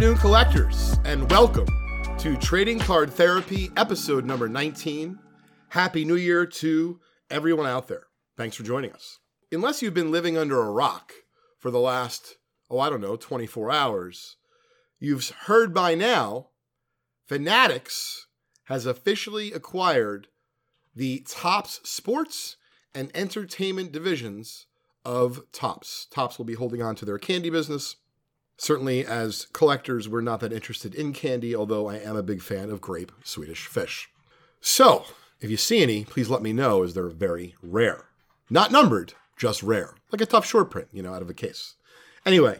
Good 0.00 0.12
afternoon, 0.12 0.22
collectors, 0.22 0.98
and 1.04 1.30
welcome 1.30 1.66
to 2.20 2.34
Trading 2.38 2.78
Card 2.78 3.12
Therapy, 3.12 3.70
episode 3.76 4.24
number 4.24 4.48
19. 4.48 5.18
Happy 5.68 6.06
New 6.06 6.16
Year 6.16 6.46
to 6.46 6.98
everyone 7.30 7.66
out 7.66 7.86
there. 7.86 8.04
Thanks 8.34 8.56
for 8.56 8.62
joining 8.62 8.92
us. 8.92 9.18
Unless 9.52 9.82
you've 9.82 9.92
been 9.92 10.10
living 10.10 10.38
under 10.38 10.58
a 10.58 10.70
rock 10.70 11.12
for 11.58 11.70
the 11.70 11.78
last, 11.78 12.38
oh, 12.70 12.78
I 12.78 12.88
don't 12.88 13.02
know, 13.02 13.16
24 13.16 13.70
hours, 13.70 14.38
you've 14.98 15.28
heard 15.44 15.74
by 15.74 15.94
now 15.94 16.48
Fanatics 17.26 18.26
has 18.68 18.86
officially 18.86 19.52
acquired 19.52 20.28
the 20.96 21.26
Topps 21.28 21.78
Sports 21.84 22.56
and 22.94 23.10
Entertainment 23.14 23.92
divisions 23.92 24.66
of 25.04 25.42
Topps. 25.52 26.06
Topps 26.10 26.38
will 26.38 26.46
be 26.46 26.54
holding 26.54 26.80
on 26.80 26.94
to 26.94 27.04
their 27.04 27.18
candy 27.18 27.50
business 27.50 27.96
Certainly, 28.60 29.06
as 29.06 29.46
collectors, 29.54 30.06
we're 30.06 30.20
not 30.20 30.40
that 30.40 30.52
interested 30.52 30.94
in 30.94 31.14
candy, 31.14 31.56
although 31.56 31.88
I 31.88 31.96
am 31.96 32.14
a 32.14 32.22
big 32.22 32.42
fan 32.42 32.68
of 32.68 32.82
grape 32.82 33.10
Swedish 33.24 33.66
fish. 33.66 34.10
So, 34.60 35.06
if 35.40 35.50
you 35.50 35.56
see 35.56 35.82
any, 35.82 36.04
please 36.04 36.28
let 36.28 36.42
me 36.42 36.52
know, 36.52 36.82
as 36.82 36.92
they're 36.92 37.08
very 37.08 37.54
rare. 37.62 38.04
Not 38.50 38.70
numbered, 38.70 39.14
just 39.38 39.62
rare. 39.62 39.94
Like 40.12 40.20
a 40.20 40.26
tough 40.26 40.44
short 40.44 40.70
print, 40.70 40.88
you 40.92 41.02
know, 41.02 41.14
out 41.14 41.22
of 41.22 41.30
a 41.30 41.34
case. 41.34 41.76
Anyway, 42.26 42.58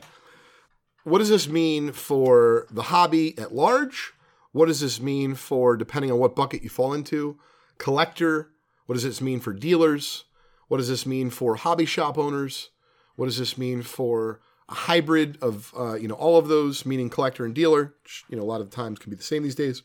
what 1.05 1.19
does 1.19 1.29
this 1.29 1.47
mean 1.47 1.93
for 1.93 2.67
the 2.71 2.85
hobby 2.85 3.39
at 3.39 3.55
large? 3.55 4.15
What 4.53 4.69
does 4.69 4.81
this 4.81 5.03
mean 5.03 5.35
for, 5.35 5.77
depending 5.77 6.11
on 6.11 6.19
what 6.19 6.35
bucket 6.35 6.63
you 6.63 6.71
fall 6.71 6.95
into, 6.95 7.39
collector? 7.77 8.49
What 8.87 8.95
does 8.95 9.05
this 9.05 9.21
mean 9.21 9.39
for 9.39 9.53
dealers? 9.53 10.25
What 10.69 10.79
does 10.79 10.89
this 10.89 11.05
mean 11.05 11.29
for 11.29 11.57
hobby 11.57 11.85
shop 11.85 12.17
owners? 12.17 12.71
What 13.17 13.27
does 13.27 13.37
this 13.37 13.59
mean 13.59 13.83
for 13.83 14.41
hybrid 14.71 15.37
of 15.43 15.73
uh, 15.77 15.95
you 15.95 16.09
know 16.09 16.15
all 16.15 16.39
of 16.39 16.49
those, 16.49 16.87
meaning 16.87 17.11
collector 17.11 17.45
and 17.45 17.55
dealer. 17.55 17.95
Which, 18.03 18.25
you 18.29 18.37
know, 18.37 18.43
a 18.43 18.45
lot 18.45 18.61
of 18.61 18.71
times 18.71 18.99
can 18.99 19.11
be 19.11 19.17
the 19.17 19.23
same 19.23 19.43
these 19.43 19.55
days. 19.55 19.83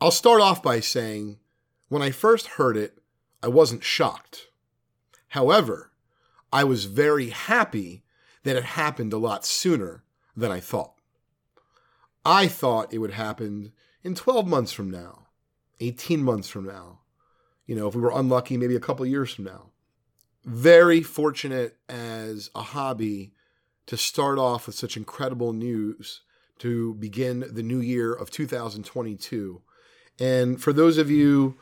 I'll 0.00 0.10
start 0.10 0.40
off 0.40 0.62
by 0.62 0.80
saying, 0.80 1.38
when 1.88 2.02
I 2.02 2.10
first 2.10 2.46
heard 2.46 2.76
it, 2.76 2.98
I 3.42 3.48
wasn't 3.48 3.84
shocked. 3.84 4.48
However, 5.28 5.92
I 6.52 6.64
was 6.64 6.84
very 6.84 7.30
happy 7.30 8.04
that 8.42 8.56
it 8.56 8.64
happened 8.64 9.12
a 9.12 9.18
lot 9.18 9.44
sooner 9.44 10.04
than 10.36 10.50
I 10.50 10.60
thought. 10.60 10.94
I 12.24 12.48
thought 12.48 12.92
it 12.92 12.98
would 12.98 13.12
happen 13.12 13.72
in 14.02 14.14
12 14.14 14.46
months 14.46 14.72
from 14.72 14.90
now, 14.90 15.26
18 15.80 16.22
months 16.22 16.48
from 16.48 16.66
now. 16.66 17.00
You 17.66 17.74
know, 17.74 17.88
if 17.88 17.94
we 17.94 18.00
were 18.00 18.12
unlucky, 18.14 18.56
maybe 18.56 18.76
a 18.76 18.80
couple 18.80 19.04
years 19.06 19.34
from 19.34 19.44
now. 19.44 19.70
Very 20.44 21.02
fortunate 21.02 21.76
as 21.88 22.50
a 22.54 22.60
hobby 22.60 23.32
to 23.86 23.96
start 23.96 24.38
off 24.38 24.66
with 24.66 24.76
such 24.76 24.96
incredible 24.96 25.52
news 25.52 26.22
to 26.58 26.94
begin 26.94 27.44
the 27.50 27.62
new 27.62 27.80
year 27.80 28.12
of 28.12 28.30
2022. 28.30 29.60
And 30.18 30.62
for 30.62 30.72
those 30.72 30.98
of 30.98 31.10
you 31.10 31.56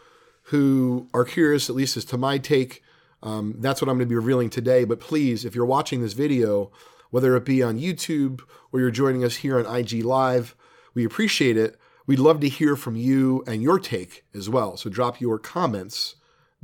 who 0.45 1.09
are 1.15 1.25
curious, 1.25 1.70
at 1.70 1.77
least 1.77 1.97
as 1.97 2.05
to 2.06 2.19
my 2.19 2.39
take, 2.39 2.83
um, 3.23 3.56
that's 3.59 3.81
what 3.81 3.89
I'm 3.89 3.97
going 3.97 4.09
to 4.09 4.12
be 4.12 4.17
revealing 4.17 4.50
today. 4.50 4.84
But 4.84 5.00
please, 5.00 5.45
if 5.45 5.55
you're 5.55 5.65
watching 5.65 6.03
this 6.03 6.12
video, 6.12 6.70
whether 7.11 7.37
it 7.37 7.45
be 7.45 7.62
on 7.62 7.78
YouTube 7.78 8.41
or 8.73 8.81
you're 8.81 8.91
joining 8.91 9.25
us 9.25 9.37
here 9.37 9.59
on 9.59 9.77
IG 9.77 10.05
Live, 10.05 10.56
we 10.95 11.05
appreciate 11.05 11.56
it. 11.56 11.78
We'd 12.06 12.19
love 12.19 12.41
to 12.41 12.48
hear 12.48 12.75
from 12.75 12.97
you 12.97 13.44
and 13.47 13.62
your 13.62 13.78
take 13.78 14.25
as 14.34 14.49
well. 14.49 14.77
So 14.77 14.91
drop 14.91 15.21
your 15.21 15.39
comments 15.39 16.16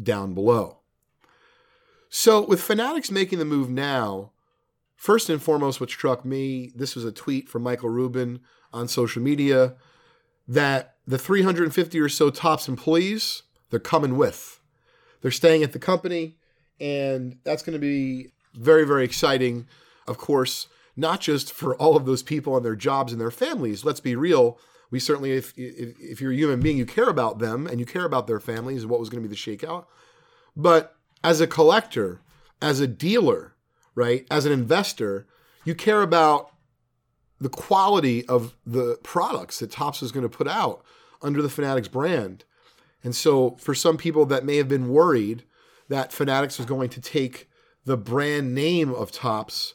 down 0.02 0.34
below. 0.34 0.78
So, 2.10 2.44
with 2.44 2.62
Fanatics 2.62 3.10
making 3.10 3.38
the 3.38 3.44
move 3.44 3.68
now, 3.68 4.32
First 4.98 5.30
and 5.30 5.40
foremost, 5.40 5.80
what 5.80 5.90
struck 5.90 6.24
me 6.24 6.72
this 6.74 6.96
was 6.96 7.04
a 7.04 7.12
tweet 7.12 7.48
from 7.48 7.62
Michael 7.62 7.88
Rubin 7.88 8.40
on 8.72 8.88
social 8.88 9.22
media 9.22 9.76
that 10.48 10.96
the 11.06 11.16
350 11.16 12.00
or 12.00 12.08
so 12.08 12.30
Topps 12.30 12.66
employees, 12.66 13.44
they're 13.70 13.78
coming 13.78 14.16
with. 14.16 14.60
They're 15.20 15.30
staying 15.30 15.62
at 15.62 15.72
the 15.72 15.78
company, 15.78 16.36
and 16.80 17.38
that's 17.44 17.62
going 17.62 17.74
to 17.74 17.78
be 17.78 18.32
very, 18.54 18.84
very 18.84 19.04
exciting. 19.04 19.68
Of 20.08 20.18
course, 20.18 20.66
not 20.96 21.20
just 21.20 21.52
for 21.52 21.76
all 21.76 21.96
of 21.96 22.04
those 22.04 22.24
people 22.24 22.56
and 22.56 22.64
their 22.64 22.74
jobs 22.74 23.12
and 23.12 23.20
their 23.20 23.30
families. 23.30 23.84
Let's 23.84 24.00
be 24.00 24.16
real. 24.16 24.58
We 24.90 24.98
certainly, 24.98 25.30
if, 25.30 25.56
if, 25.56 25.94
if 26.00 26.20
you're 26.20 26.32
a 26.32 26.36
human 26.36 26.58
being, 26.58 26.76
you 26.76 26.86
care 26.86 27.08
about 27.08 27.38
them 27.38 27.68
and 27.68 27.78
you 27.78 27.86
care 27.86 28.04
about 28.04 28.26
their 28.26 28.40
families 28.40 28.82
and 28.82 28.90
what 28.90 28.98
was 28.98 29.10
going 29.10 29.22
to 29.22 29.28
be 29.28 29.32
the 29.32 29.40
shakeout. 29.40 29.86
But 30.56 30.96
as 31.22 31.40
a 31.40 31.46
collector, 31.46 32.20
as 32.60 32.80
a 32.80 32.88
dealer, 32.88 33.54
right? 33.98 34.24
As 34.30 34.46
an 34.46 34.52
investor, 34.52 35.26
you 35.64 35.74
care 35.74 36.02
about 36.02 36.52
the 37.40 37.48
quality 37.48 38.24
of 38.26 38.54
the 38.64 38.96
products 39.02 39.58
that 39.58 39.72
Topps 39.72 40.02
is 40.02 40.12
going 40.12 40.22
to 40.22 40.28
put 40.28 40.46
out 40.46 40.84
under 41.20 41.42
the 41.42 41.50
Fanatics 41.50 41.88
brand. 41.88 42.44
And 43.02 43.14
so, 43.14 43.56
for 43.58 43.74
some 43.74 43.96
people 43.96 44.24
that 44.26 44.44
may 44.44 44.56
have 44.56 44.68
been 44.68 44.88
worried 44.88 45.42
that 45.88 46.12
Fanatics 46.12 46.58
was 46.58 46.66
going 46.66 46.90
to 46.90 47.00
take 47.00 47.48
the 47.84 47.96
brand 47.96 48.54
name 48.54 48.94
of 48.94 49.10
Topps, 49.10 49.74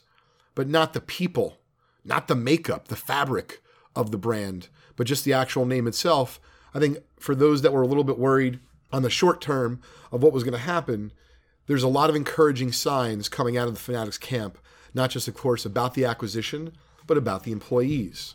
but 0.54 0.68
not 0.68 0.94
the 0.94 1.00
people, 1.02 1.58
not 2.02 2.26
the 2.26 2.34
makeup, 2.34 2.88
the 2.88 2.96
fabric 2.96 3.60
of 3.94 4.10
the 4.10 4.18
brand, 4.18 4.68
but 4.96 5.06
just 5.06 5.24
the 5.24 5.34
actual 5.34 5.66
name 5.66 5.86
itself, 5.86 6.40
I 6.72 6.78
think 6.80 6.98
for 7.18 7.34
those 7.34 7.60
that 7.60 7.74
were 7.74 7.82
a 7.82 7.86
little 7.86 8.04
bit 8.04 8.18
worried 8.18 8.58
on 8.90 9.02
the 9.02 9.10
short 9.10 9.42
term 9.42 9.82
of 10.10 10.22
what 10.22 10.32
was 10.32 10.44
going 10.44 10.52
to 10.52 10.58
happen, 10.58 11.12
there's 11.66 11.82
a 11.82 11.88
lot 11.88 12.10
of 12.10 12.16
encouraging 12.16 12.72
signs 12.72 13.28
coming 13.28 13.56
out 13.56 13.68
of 13.68 13.74
the 13.74 13.80
Fanatics 13.80 14.18
camp, 14.18 14.58
not 14.92 15.10
just, 15.10 15.28
of 15.28 15.34
course, 15.34 15.64
about 15.64 15.94
the 15.94 16.04
acquisition, 16.04 16.72
but 17.06 17.16
about 17.16 17.44
the 17.44 17.52
employees. 17.52 18.34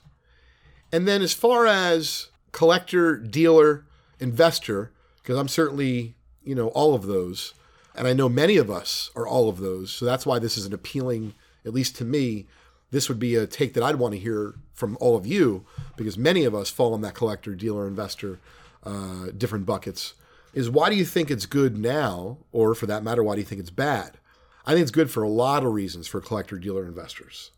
And 0.91 1.07
then, 1.07 1.21
as 1.21 1.33
far 1.33 1.65
as 1.67 2.29
collector, 2.51 3.17
dealer, 3.17 3.85
investor, 4.19 4.91
because 5.21 5.37
I'm 5.37 5.47
certainly, 5.47 6.15
you 6.43 6.55
know, 6.55 6.69
all 6.69 6.95
of 6.95 7.05
those, 7.05 7.53
and 7.95 8.07
I 8.07 8.13
know 8.13 8.29
many 8.29 8.57
of 8.57 8.69
us 8.71 9.11
are 9.15 9.27
all 9.27 9.49
of 9.49 9.59
those. 9.59 9.91
So 9.91 10.05
that's 10.05 10.25
why 10.25 10.39
this 10.39 10.57
is 10.57 10.65
an 10.65 10.73
appealing, 10.73 11.33
at 11.65 11.73
least 11.73 11.95
to 11.97 12.05
me, 12.05 12.47
this 12.91 13.07
would 13.07 13.19
be 13.19 13.35
a 13.35 13.45
take 13.45 13.75
that 13.75 13.83
I'd 13.83 13.97
want 13.97 14.13
to 14.15 14.19
hear 14.19 14.55
from 14.73 14.97
all 14.99 15.15
of 15.15 15.27
you, 15.27 15.65
because 15.95 16.17
many 16.17 16.45
of 16.45 16.55
us 16.55 16.69
fall 16.69 16.95
in 16.95 17.01
that 17.01 17.13
collector, 17.13 17.53
dealer, 17.53 17.87
investor, 17.87 18.39
uh, 18.83 19.27
different 19.37 19.65
buckets 19.65 20.13
is 20.53 20.69
why 20.69 20.89
do 20.89 20.95
you 20.95 21.05
think 21.05 21.29
it's 21.29 21.45
good 21.45 21.77
now, 21.77 22.37
or 22.51 22.73
for 22.75 22.85
that 22.87 23.03
matter, 23.03 23.23
why 23.23 23.35
do 23.35 23.41
you 23.41 23.45
think 23.45 23.61
it's 23.61 23.69
bad? 23.69 24.17
I 24.65 24.73
think 24.73 24.81
it's 24.81 24.91
good 24.91 25.11
for 25.11 25.23
a 25.23 25.29
lot 25.29 25.63
of 25.63 25.73
reasons 25.73 26.07
for 26.07 26.21
collector 26.21 26.57
dealer 26.57 26.85
investors. 26.85 27.51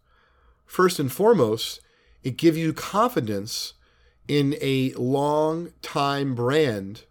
First 0.65 0.99
and 0.99 1.11
foremost, 1.11 1.81
it 2.23 2.37
gives 2.37 2.57
you 2.57 2.73
confidence 2.73 3.73
in 4.27 4.55
a 4.61 4.93
long 4.93 5.73
time 5.81 6.35
brand 6.35 7.03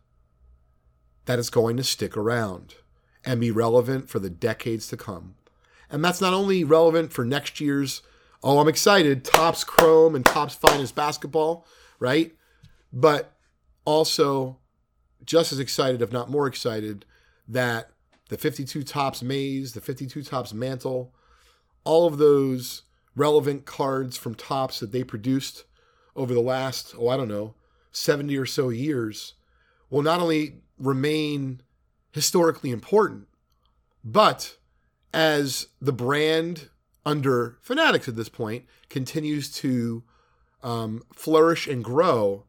that 1.27 1.39
is 1.39 1.51
going 1.51 1.77
to 1.77 1.85
stick 1.85 2.17
around 2.17 2.77
and 3.25 3.41
be 3.41 3.51
relevant 3.51 4.09
for 4.09 4.19
the 4.19 4.31
decades 4.31 4.89
to 4.89 4.97
come. 4.97 5.35
And 5.91 6.05
that's 6.05 6.21
not 6.21 6.33
only 6.33 6.65
relevant 6.65 7.13
for 7.13 7.25
next 7.25 7.61
year's, 7.61 8.03
oh, 8.43 8.59
I'm 8.59 8.69
excited, 8.69 9.25
Topps 9.25 9.65
Chrome 9.65 10.15
and 10.15 10.25
Topps 10.25 10.55
Finest 10.55 10.95
basketball, 10.95 11.67
right? 11.99 12.33
But 12.93 13.37
also 13.85 14.60
just 15.25 15.53
as 15.53 15.59
excited, 15.59 16.03
if 16.03 16.13
not 16.13 16.31
more 16.31 16.47
excited, 16.47 17.05
that 17.49 17.91
the 18.29 18.39
52 18.39 18.83
Topps 18.83 19.23
Mays, 19.23 19.73
the 19.73 19.81
52 19.81 20.23
Topps 20.23 20.53
Mantle, 20.53 21.13
all 21.85 22.07
of 22.07 22.19
those 22.19 22.83
relevant 23.17 23.65
cards 23.65 24.17
from 24.17 24.35
Topps 24.35 24.81
that 24.81 24.93
they 24.93 25.05
produced 25.05 25.65
over 26.15 26.33
the 26.33 26.41
last, 26.41 26.95
oh, 26.99 27.09
I 27.09 27.17
don't 27.17 27.29
know, 27.29 27.55
70 27.93 28.37
or 28.37 28.47
so 28.47 28.69
years 28.69 29.35
will 29.89 30.03
not 30.03 30.21
only 30.21 30.63
remain 30.79 31.61
historically 32.13 32.71
important, 32.71 33.27
but 34.05 34.57
as 35.13 35.67
the 35.81 35.93
brand 35.93 36.69
under 37.05 37.59
Fanatics 37.63 38.09
at 38.09 38.17
this 38.17 38.29
point 38.29 38.65
continues 38.89 39.51
to 39.53 40.03
um, 40.63 41.03
flourish 41.13 41.67
and 41.67 41.83
grow, 41.83 42.45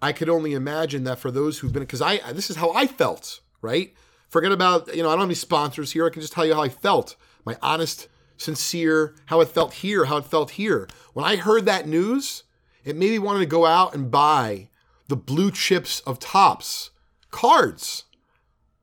I 0.00 0.12
could 0.12 0.28
only 0.28 0.52
imagine 0.52 1.04
that 1.04 1.18
for 1.18 1.30
those 1.30 1.58
who've 1.58 1.72
been, 1.72 1.82
because 1.82 2.02
I, 2.02 2.18
this 2.32 2.50
is 2.50 2.56
how 2.56 2.72
I 2.72 2.86
felt, 2.86 3.40
right? 3.62 3.94
Forget 4.28 4.52
about, 4.52 4.94
you 4.94 5.02
know, 5.02 5.08
I 5.08 5.12
don't 5.12 5.20
have 5.20 5.28
any 5.28 5.34
sponsors 5.34 5.92
here. 5.92 6.06
I 6.06 6.10
can 6.10 6.20
just 6.20 6.32
tell 6.32 6.44
you 6.44 6.54
how 6.54 6.62
I 6.62 6.68
felt. 6.68 7.16
My 7.44 7.56
honest, 7.62 8.08
sincere, 8.36 9.14
how 9.26 9.40
it 9.40 9.48
felt 9.48 9.74
here, 9.74 10.06
how 10.06 10.18
it 10.18 10.26
felt 10.26 10.52
here. 10.52 10.88
When 11.12 11.24
I 11.24 11.36
heard 11.36 11.64
that 11.66 11.88
news, 11.88 12.42
it 12.84 12.96
made 12.96 13.10
me 13.10 13.18
want 13.18 13.40
to 13.40 13.46
go 13.46 13.64
out 13.66 13.94
and 13.94 14.10
buy 14.10 14.68
the 15.08 15.16
blue 15.16 15.50
chips 15.50 16.00
of 16.00 16.18
Topps 16.18 16.90
cards 17.30 18.04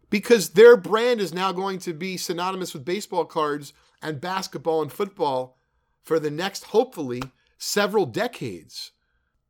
because 0.10 0.50
their 0.50 0.78
brand 0.78 1.20
is 1.20 1.34
now 1.34 1.52
going 1.52 1.80
to 1.80 1.94
be 1.94 2.18
synonymous 2.18 2.74
with 2.74 2.86
baseball 2.86 3.26
cards 3.26 3.74
and 4.02 4.22
basketball 4.22 4.82
and 4.82 4.92
football 4.92 5.58
for 6.04 6.20
the 6.20 6.32
next, 6.32 6.66
hopefully, 6.66 7.22
several 7.58 8.06
decades. 8.06 8.92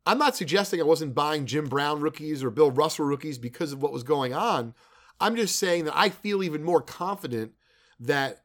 I'm 0.06 0.18
not 0.18 0.36
suggesting 0.36 0.80
I 0.80 0.84
wasn't 0.84 1.14
buying 1.14 1.46
Jim 1.46 1.66
Brown 1.66 2.00
rookies 2.00 2.44
or 2.44 2.50
Bill 2.50 2.70
Russell 2.70 3.06
rookies 3.06 3.38
because 3.38 3.72
of 3.72 3.82
what 3.82 3.92
was 3.92 4.02
going 4.02 4.34
on. 4.34 4.74
I'm 5.20 5.36
just 5.36 5.56
saying 5.56 5.84
that 5.84 5.96
I 5.96 6.10
feel 6.10 6.42
even 6.42 6.62
more 6.62 6.82
confident 6.82 7.52
that 8.00 8.42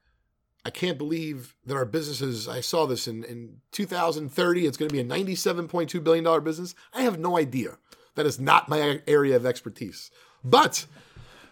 I 0.65 0.69
can't 0.69 0.97
believe 0.97 1.55
that 1.65 1.75
our 1.75 1.85
businesses, 1.85 2.47
I 2.47 2.61
saw 2.61 2.85
this 2.85 3.07
in, 3.07 3.23
in 3.23 3.57
2030, 3.71 4.65
it's 4.65 4.77
going 4.77 4.89
to 4.89 4.93
be 4.93 5.01
a 5.01 5.03
$97.2 5.03 6.03
billion 6.03 6.43
business. 6.43 6.75
I 6.93 7.01
have 7.01 7.19
no 7.19 7.37
idea. 7.37 7.77
That 8.15 8.25
is 8.25 8.39
not 8.39 8.69
my 8.69 9.01
area 9.07 9.35
of 9.35 9.45
expertise. 9.45 10.11
But 10.43 10.85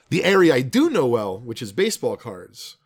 the 0.10 0.24
area 0.24 0.54
I 0.54 0.62
do 0.62 0.90
know 0.90 1.06
well, 1.06 1.40
which 1.40 1.62
is 1.62 1.72
baseball 1.72 2.18
cards, 2.18 2.78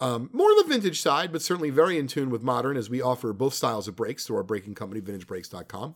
um, 0.00 0.30
more 0.32 0.48
on 0.48 0.56
the 0.56 0.74
vintage 0.74 1.00
side, 1.00 1.32
but 1.32 1.42
certainly 1.42 1.70
very 1.70 1.98
in 1.98 2.06
tune 2.06 2.30
with 2.30 2.42
modern 2.42 2.76
as 2.76 2.90
we 2.90 3.00
offer 3.00 3.32
both 3.32 3.54
styles 3.54 3.88
of 3.88 3.96
breaks 3.96 4.26
through 4.26 4.36
our 4.36 4.42
breaking 4.42 4.74
company, 4.74 5.00
vintagebreaks.com. 5.00 5.94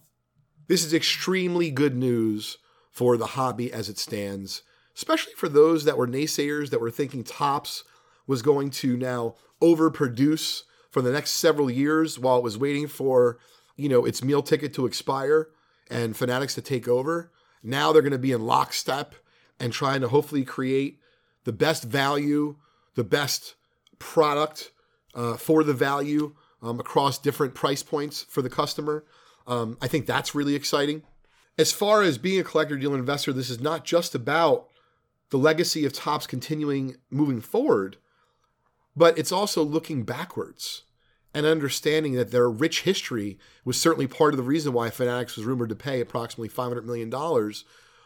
This 0.69 0.85
is 0.85 0.93
extremely 0.93 1.71
good 1.71 1.97
news 1.97 2.59
for 2.91 3.17
the 3.17 3.27
hobby 3.27 3.73
as 3.73 3.89
it 3.89 3.99
stands, 3.99 4.63
especially 4.97 5.35
for 5.35 5.49
those 5.49 5.85
that 5.85 5.97
were 5.97 6.09
naysayers 6.09 6.71
that 6.71 6.81
were 6.81 6.91
thinking 6.91 7.23
Topps 7.23 7.85
was 8.27 8.43
going 8.43 8.71
to 8.71 8.97
now 8.97 9.37
overproduce 9.63 10.63
for 10.91 11.03
the 11.03 11.13
next 11.13 11.33
several 11.33 11.71
years 11.71 12.19
while 12.19 12.39
it 12.39 12.43
was 12.43 12.59
waiting 12.59 12.89
for, 12.89 13.39
you 13.77 13.89
know, 13.89 14.05
its 14.05 14.25
meal 14.25 14.43
ticket 14.43 14.75
to 14.75 14.87
expire 14.87 15.49
and 15.89 16.17
Fanatics 16.17 16.55
to 16.55 16.63
take 16.63 16.89
over. 16.89 17.31
Now 17.63 17.93
they're 17.93 18.03
going 18.03 18.13
to 18.13 18.19
be 18.19 18.33
in 18.33 18.45
lockstep 18.45 19.15
and 19.61 19.73
trying 19.73 20.01
to 20.01 20.09
hopefully 20.09 20.45
create 20.45 20.99
the 21.45 21.53
best 21.53 21.85
value, 21.85 22.57
the 22.95 23.05
best 23.05 23.55
product 23.99 24.73
uh, 25.15 25.37
for 25.37 25.63
the 25.63 25.75
value 25.75 26.35
um, 26.63 26.81
across 26.81 27.19
different 27.19 27.55
price 27.55 27.83
points 27.83 28.25
for 28.29 28.43
the 28.43 28.51
customer. 28.51 29.05
Um, 29.47 29.79
I 29.81 29.89
think 29.89 30.07
that's 30.07 30.35
really 30.35 30.55
exciting. 30.55 31.03
As 31.59 31.73
far 31.73 32.03
as 32.03 32.19
being 32.19 32.41
a 32.41 32.45
collector, 32.45 32.77
dealer, 32.77 32.99
investor, 32.99 33.33
this 33.33 33.51
is 33.51 33.61
not 33.61 33.85
just 33.85 34.15
about 34.15 34.69
the 35.31 35.39
legacy 35.39 35.85
of 35.85 35.93
Topps 35.93 36.27
continuing 36.27 36.97
moving 37.11 37.41
forward, 37.41 37.97
but 38.95 39.19
it's 39.19 39.33
also 39.33 39.63
looking 39.63 40.03
backwards 40.03 40.83
and 41.35 41.45
understanding 41.45 42.15
that 42.15 42.31
their 42.31 42.49
rich 42.49 42.83
history 42.83 43.39
was 43.65 43.81
certainly 43.81 44.07
part 44.07 44.33
of 44.33 44.39
the 44.39 44.43
reason 44.43 44.73
why 44.73 44.89
Fanatics 44.91 45.37
was 45.37 45.45
rumored 45.45 45.69
to 45.69 45.75
pay 45.75 46.01
approximately 46.01 46.49
$500 46.49 46.85
million 46.85 47.11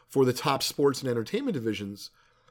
for 0.09 0.25
the 0.25 0.33
Topps 0.33 0.67
sports 0.67 1.01
and 1.01 1.09
entertainment 1.09 1.55
divisions. 1.55 2.11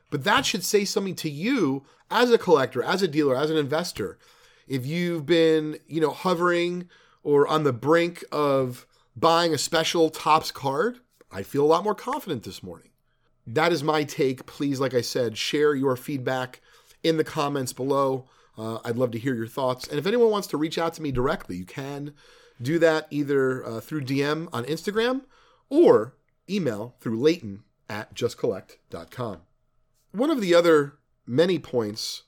But 0.10 0.24
that 0.24 0.46
should 0.46 0.64
say 0.64 0.86
something 0.86 1.16
to 1.16 1.30
you 1.30 1.84
as 2.10 2.32
a 2.32 2.38
collector, 2.38 2.82
as 2.82 3.02
a 3.02 3.08
dealer, 3.08 3.36
as 3.36 3.50
an 3.50 3.58
investor. 3.58 4.18
If 4.68 4.86
you've 4.86 5.26
been, 5.26 5.78
you 5.88 6.00
know, 6.00 6.12
hovering 6.12 6.88
or 7.24 7.48
on 7.48 7.64
the 7.64 7.74
brink 7.74 8.24
of 8.32 8.86
buying 9.16 9.54
a 9.54 9.58
special 9.58 10.10
Topps 10.10 10.52
card, 10.52 11.00
I 11.32 11.44
feel 11.44 11.64
a 11.64 11.68
lot 11.68 11.84
more 11.84 11.96
confident 11.96 12.44
this 12.44 12.64
morning. 12.64 12.90
That 13.46 13.72
is 13.72 13.84
my 13.84 14.04
take. 14.04 14.46
Please, 14.46 14.80
like 14.80 14.94
I 14.94 15.02
said, 15.02 15.38
share 15.38 15.76
your 15.76 15.96
feedback 15.96 16.62
in 17.04 17.18
the 17.18 17.24
comments 17.24 17.74
below. 17.74 18.28
Uh, 18.58 18.80
I'd 18.84 18.98
love 18.98 19.12
to 19.12 19.20
hear 19.20 19.34
your 19.34 19.48
thoughts. 19.48 19.88
And 19.88 19.98
if 19.98 20.06
anyone 20.06 20.30
wants 20.30 20.48
to 20.50 20.58
reach 20.58 20.78
out 20.78 20.94
to 20.96 21.02
me 21.02 21.12
directly, 21.12 21.56
you 21.56 21.66
can 21.66 22.14
do 22.62 22.78
that 22.80 23.08
either 23.10 23.66
uh, 23.66 23.80
through 23.80 24.02
DM 24.02 24.50
on 24.52 24.66
Instagram 24.66 25.22
or 25.70 26.16
email 26.50 26.96
through 27.00 27.20
Leighton 27.20 27.64
at 27.88 28.14
justcollect.com. 28.14 29.42
One 30.12 30.30
of 30.30 30.42
the 30.42 30.54
other 30.54 31.00
many 31.26 31.60
points 31.60 32.24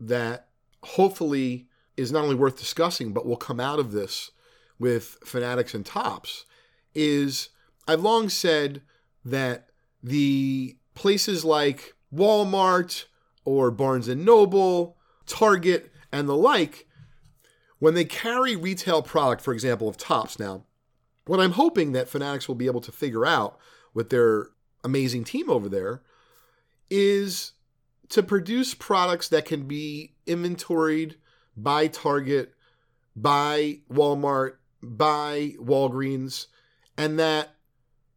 that 0.00 0.48
hopefully 0.82 1.68
is 2.00 2.10
not 2.10 2.24
only 2.24 2.34
worth 2.34 2.58
discussing, 2.58 3.12
but 3.12 3.26
will 3.26 3.36
come 3.36 3.60
out 3.60 3.78
of 3.78 3.92
this 3.92 4.30
with 4.78 5.18
Fanatics 5.24 5.74
and 5.74 5.84
Topps 5.84 6.46
is 6.94 7.50
I've 7.86 8.00
long 8.00 8.28
said 8.28 8.82
that 9.24 9.68
the 10.02 10.78
places 10.94 11.44
like 11.44 11.94
Walmart 12.12 13.04
or 13.44 13.70
Barnes 13.70 14.08
and 14.08 14.24
Noble 14.24 14.96
Target, 15.26 15.92
and 16.10 16.28
the 16.28 16.36
like, 16.36 16.88
when 17.78 17.94
they 17.94 18.04
carry 18.04 18.56
retail 18.56 19.02
product, 19.02 19.42
for 19.42 19.52
example, 19.52 19.88
of 19.88 19.96
Topps 19.96 20.38
now, 20.38 20.64
what 21.26 21.38
I'm 21.38 21.52
hoping 21.52 21.92
that 21.92 22.08
Fanatics 22.08 22.48
will 22.48 22.56
be 22.56 22.66
able 22.66 22.80
to 22.80 22.90
figure 22.92 23.24
out 23.24 23.58
with 23.94 24.10
their 24.10 24.48
amazing 24.82 25.24
team 25.24 25.48
over 25.50 25.68
there 25.68 26.02
is 26.90 27.52
to 28.08 28.22
produce 28.22 28.74
products 28.74 29.28
that 29.28 29.44
can 29.44 29.68
be 29.68 30.14
inventoried 30.26 31.16
by 31.62 31.86
Target, 31.86 32.54
by 33.16 33.80
Walmart, 33.92 34.54
by 34.82 35.54
Walgreens, 35.58 36.46
and 36.96 37.18
that 37.18 37.54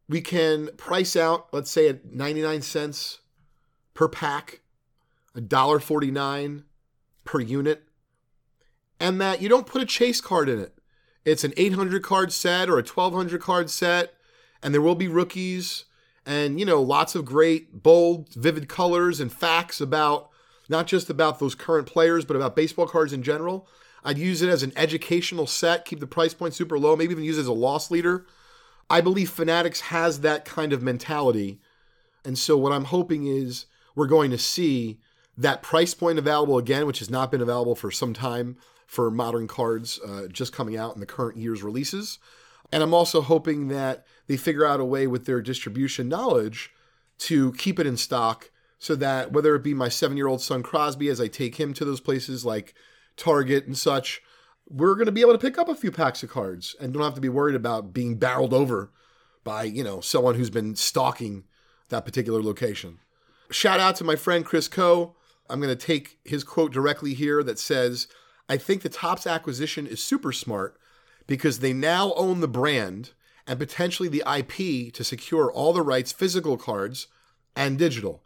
we 0.08 0.20
can 0.20 0.68
price 0.76 1.16
out, 1.16 1.48
let's 1.52 1.70
say, 1.70 1.88
at 1.88 2.12
99 2.12 2.62
cents 2.62 3.20
per 3.94 4.08
pack, 4.08 4.60
$1.49 5.36 6.64
per 7.24 7.40
unit, 7.40 7.82
and 9.00 9.20
that 9.20 9.40
you 9.40 9.48
don't 9.48 9.66
put 9.66 9.82
a 9.82 9.86
chase 9.86 10.20
card 10.20 10.48
in 10.48 10.60
it. 10.60 10.74
It's 11.24 11.44
an 11.44 11.54
800 11.56 12.02
card 12.02 12.32
set 12.32 12.68
or 12.68 12.74
a 12.74 12.82
1200 12.82 13.40
card 13.40 13.70
set, 13.70 14.14
and 14.62 14.74
there 14.74 14.82
will 14.82 14.94
be 14.94 15.08
rookies 15.08 15.84
and, 16.26 16.58
you 16.58 16.66
know, 16.66 16.80
lots 16.80 17.14
of 17.14 17.24
great, 17.24 17.82
bold, 17.82 18.32
vivid 18.34 18.68
colors 18.68 19.20
and 19.20 19.32
facts 19.32 19.80
about 19.80 20.30
not 20.68 20.86
just 20.86 21.10
about 21.10 21.38
those 21.38 21.54
current 21.54 21.86
players, 21.86 22.24
but 22.24 22.36
about 22.36 22.56
baseball 22.56 22.86
cards 22.86 23.12
in 23.12 23.22
general. 23.22 23.68
I'd 24.04 24.18
use 24.18 24.42
it 24.42 24.48
as 24.48 24.62
an 24.62 24.72
educational 24.76 25.46
set, 25.46 25.84
keep 25.84 26.00
the 26.00 26.06
price 26.06 26.34
point 26.34 26.54
super 26.54 26.78
low, 26.78 26.94
maybe 26.94 27.12
even 27.12 27.24
use 27.24 27.38
it 27.38 27.42
as 27.42 27.46
a 27.46 27.52
loss 27.52 27.90
leader. 27.90 28.26
I 28.90 29.00
believe 29.00 29.30
Fanatics 29.30 29.80
has 29.82 30.20
that 30.20 30.44
kind 30.44 30.72
of 30.72 30.82
mentality. 30.82 31.58
And 32.24 32.38
so 32.38 32.56
what 32.56 32.72
I'm 32.72 32.84
hoping 32.84 33.26
is 33.26 33.66
we're 33.94 34.06
going 34.06 34.30
to 34.30 34.38
see 34.38 34.98
that 35.36 35.62
price 35.62 35.94
point 35.94 36.18
available 36.18 36.58
again, 36.58 36.86
which 36.86 36.98
has 36.98 37.10
not 37.10 37.30
been 37.30 37.40
available 37.40 37.74
for 37.74 37.90
some 37.90 38.12
time 38.12 38.56
for 38.86 39.10
modern 39.10 39.48
cards 39.48 39.98
uh, 40.06 40.26
just 40.28 40.52
coming 40.52 40.76
out 40.76 40.94
in 40.94 41.00
the 41.00 41.06
current 41.06 41.38
year's 41.38 41.62
releases. 41.62 42.18
And 42.72 42.82
I'm 42.82 42.94
also 42.94 43.20
hoping 43.22 43.68
that 43.68 44.06
they 44.26 44.36
figure 44.36 44.66
out 44.66 44.80
a 44.80 44.84
way 44.84 45.06
with 45.06 45.26
their 45.26 45.40
distribution 45.40 46.08
knowledge 46.08 46.72
to 47.18 47.52
keep 47.54 47.78
it 47.78 47.86
in 47.86 47.96
stock 47.96 48.50
so 48.84 48.94
that 48.96 49.32
whether 49.32 49.54
it 49.54 49.62
be 49.62 49.72
my 49.72 49.88
seven 49.88 50.18
year 50.18 50.26
old 50.26 50.42
son 50.42 50.62
Crosby, 50.62 51.08
as 51.08 51.18
I 51.18 51.26
take 51.26 51.56
him 51.56 51.72
to 51.72 51.86
those 51.86 52.00
places 52.00 52.44
like 52.44 52.74
Target 53.16 53.66
and 53.66 53.78
such, 53.78 54.20
we're 54.68 54.94
going 54.94 55.06
to 55.06 55.12
be 55.12 55.22
able 55.22 55.32
to 55.32 55.38
pick 55.38 55.56
up 55.56 55.70
a 55.70 55.74
few 55.74 55.90
packs 55.90 56.22
of 56.22 56.28
cards 56.28 56.76
and 56.78 56.92
don't 56.92 57.02
have 57.02 57.14
to 57.14 57.20
be 57.20 57.30
worried 57.30 57.56
about 57.56 57.94
being 57.94 58.16
barreled 58.16 58.52
over 58.52 58.92
by, 59.42 59.62
you 59.62 59.82
know, 59.82 60.00
someone 60.00 60.34
who's 60.34 60.50
been 60.50 60.76
stalking 60.76 61.44
that 61.88 62.04
particular 62.04 62.42
location. 62.42 62.98
Shout 63.50 63.80
out 63.80 63.96
to 63.96 64.04
my 64.04 64.16
friend 64.16 64.44
Chris 64.44 64.68
Coe 64.68 65.16
I'm 65.48 65.60
going 65.60 65.74
to 65.74 65.86
take 65.86 66.18
his 66.24 66.44
quote 66.44 66.72
directly 66.72 67.14
here 67.14 67.42
that 67.42 67.58
says, 67.58 68.06
I 68.50 68.58
think 68.58 68.82
the 68.82 68.90
Topps 68.90 69.26
acquisition 69.26 69.86
is 69.86 70.02
super 70.02 70.32
smart 70.32 70.78
because 71.26 71.60
they 71.60 71.72
now 71.72 72.12
own 72.14 72.40
the 72.40 72.48
brand 72.48 73.12
and 73.46 73.58
potentially 73.58 74.10
the 74.10 74.24
IP 74.26 74.92
to 74.92 75.04
secure 75.04 75.50
all 75.50 75.72
the 75.72 75.82
rights, 75.82 76.12
physical 76.12 76.58
cards 76.58 77.08
and 77.56 77.78
digital. 77.78 78.22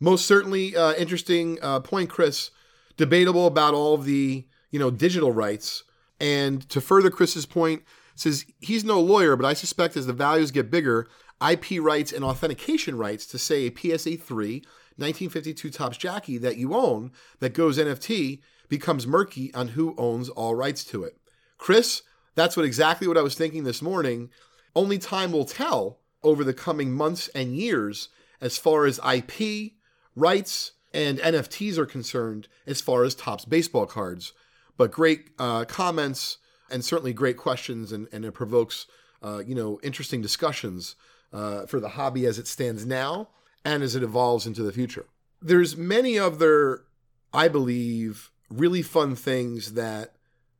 Most 0.00 0.26
certainly 0.26 0.76
uh, 0.76 0.94
interesting 0.94 1.58
uh, 1.62 1.80
point, 1.80 2.10
Chris. 2.10 2.50
Debatable 2.96 3.46
about 3.46 3.74
all 3.74 3.98
the 3.98 4.46
you 4.70 4.78
know 4.78 4.90
digital 4.90 5.32
rights. 5.32 5.84
And 6.18 6.66
to 6.70 6.80
further 6.80 7.10
Chris's 7.10 7.44
point, 7.44 7.82
says 8.14 8.46
he's 8.58 8.84
no 8.84 9.00
lawyer, 9.00 9.36
but 9.36 9.46
I 9.46 9.52
suspect 9.52 9.96
as 9.96 10.06
the 10.06 10.12
values 10.12 10.50
get 10.50 10.70
bigger, 10.70 11.06
IP 11.46 11.80
rights 11.80 12.12
and 12.12 12.24
authentication 12.24 12.96
rights 12.96 13.26
to 13.26 13.38
say 13.38 13.66
a 13.66 13.74
PSA 13.74 14.16
3 14.16 14.64
1952 14.98 15.70
Topps 15.70 15.98
Jackie 15.98 16.38
that 16.38 16.56
you 16.56 16.74
own 16.74 17.12
that 17.40 17.52
goes 17.52 17.76
NFT 17.78 18.40
becomes 18.68 19.06
murky 19.06 19.52
on 19.52 19.68
who 19.68 19.94
owns 19.98 20.30
all 20.30 20.54
rights 20.54 20.84
to 20.84 21.04
it. 21.04 21.18
Chris, 21.58 22.02
that's 22.34 22.56
what 22.56 22.64
exactly 22.64 23.06
what 23.06 23.18
I 23.18 23.22
was 23.22 23.34
thinking 23.34 23.64
this 23.64 23.82
morning. 23.82 24.30
Only 24.74 24.98
time 24.98 25.32
will 25.32 25.44
tell 25.44 26.00
over 26.22 26.42
the 26.42 26.54
coming 26.54 26.92
months 26.92 27.28
and 27.28 27.54
years 27.54 28.08
as 28.40 28.56
far 28.56 28.86
as 28.86 28.98
IP, 29.06 29.72
rights, 30.16 30.72
and 30.92 31.18
NFTs 31.18 31.78
are 31.78 31.86
concerned, 31.86 32.48
as 32.66 32.80
far 32.80 33.04
as 33.04 33.14
Topps 33.14 33.44
baseball 33.44 33.86
cards. 33.86 34.32
But 34.76 34.90
great 34.90 35.30
uh, 35.38 35.64
comments 35.66 36.38
and 36.70 36.84
certainly 36.84 37.12
great 37.12 37.36
questions, 37.36 37.92
and, 37.92 38.08
and 38.12 38.24
it 38.24 38.32
provokes 38.32 38.86
uh, 39.22 39.42
you 39.46 39.54
know 39.54 39.78
interesting 39.82 40.20
discussions 40.20 40.96
uh, 41.32 41.66
for 41.66 41.80
the 41.80 41.90
hobby 41.90 42.26
as 42.26 42.38
it 42.38 42.46
stands 42.46 42.84
now 42.84 43.28
and 43.64 43.82
as 43.82 43.94
it 43.94 44.02
evolves 44.02 44.46
into 44.46 44.62
the 44.62 44.72
future. 44.72 45.06
There's 45.42 45.76
many 45.76 46.18
other, 46.18 46.84
I 47.32 47.48
believe, 47.48 48.30
really 48.48 48.82
fun 48.82 49.16
things 49.16 49.72
that 49.74 50.12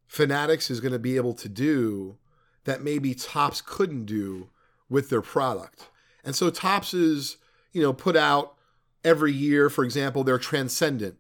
Fanatics 0.06 0.70
is 0.70 0.80
going 0.80 0.92
to 0.92 0.98
be 0.98 1.16
able 1.16 1.34
to 1.34 1.48
do 1.48 2.18
that 2.64 2.82
maybe 2.82 3.14
Topps 3.14 3.60
couldn't 3.60 4.04
do 4.04 4.48
with 4.88 5.08
their 5.08 5.22
product. 5.22 5.88
And 6.24 6.34
so 6.34 6.50
Topps 6.50 6.92
is, 6.94 7.36
you 7.72 7.80
know, 7.80 7.92
put 7.92 8.16
out 8.16 8.55
every 9.06 9.32
year, 9.32 9.70
for 9.70 9.84
example, 9.84 10.24
their 10.24 10.38
Transcendent, 10.38 11.16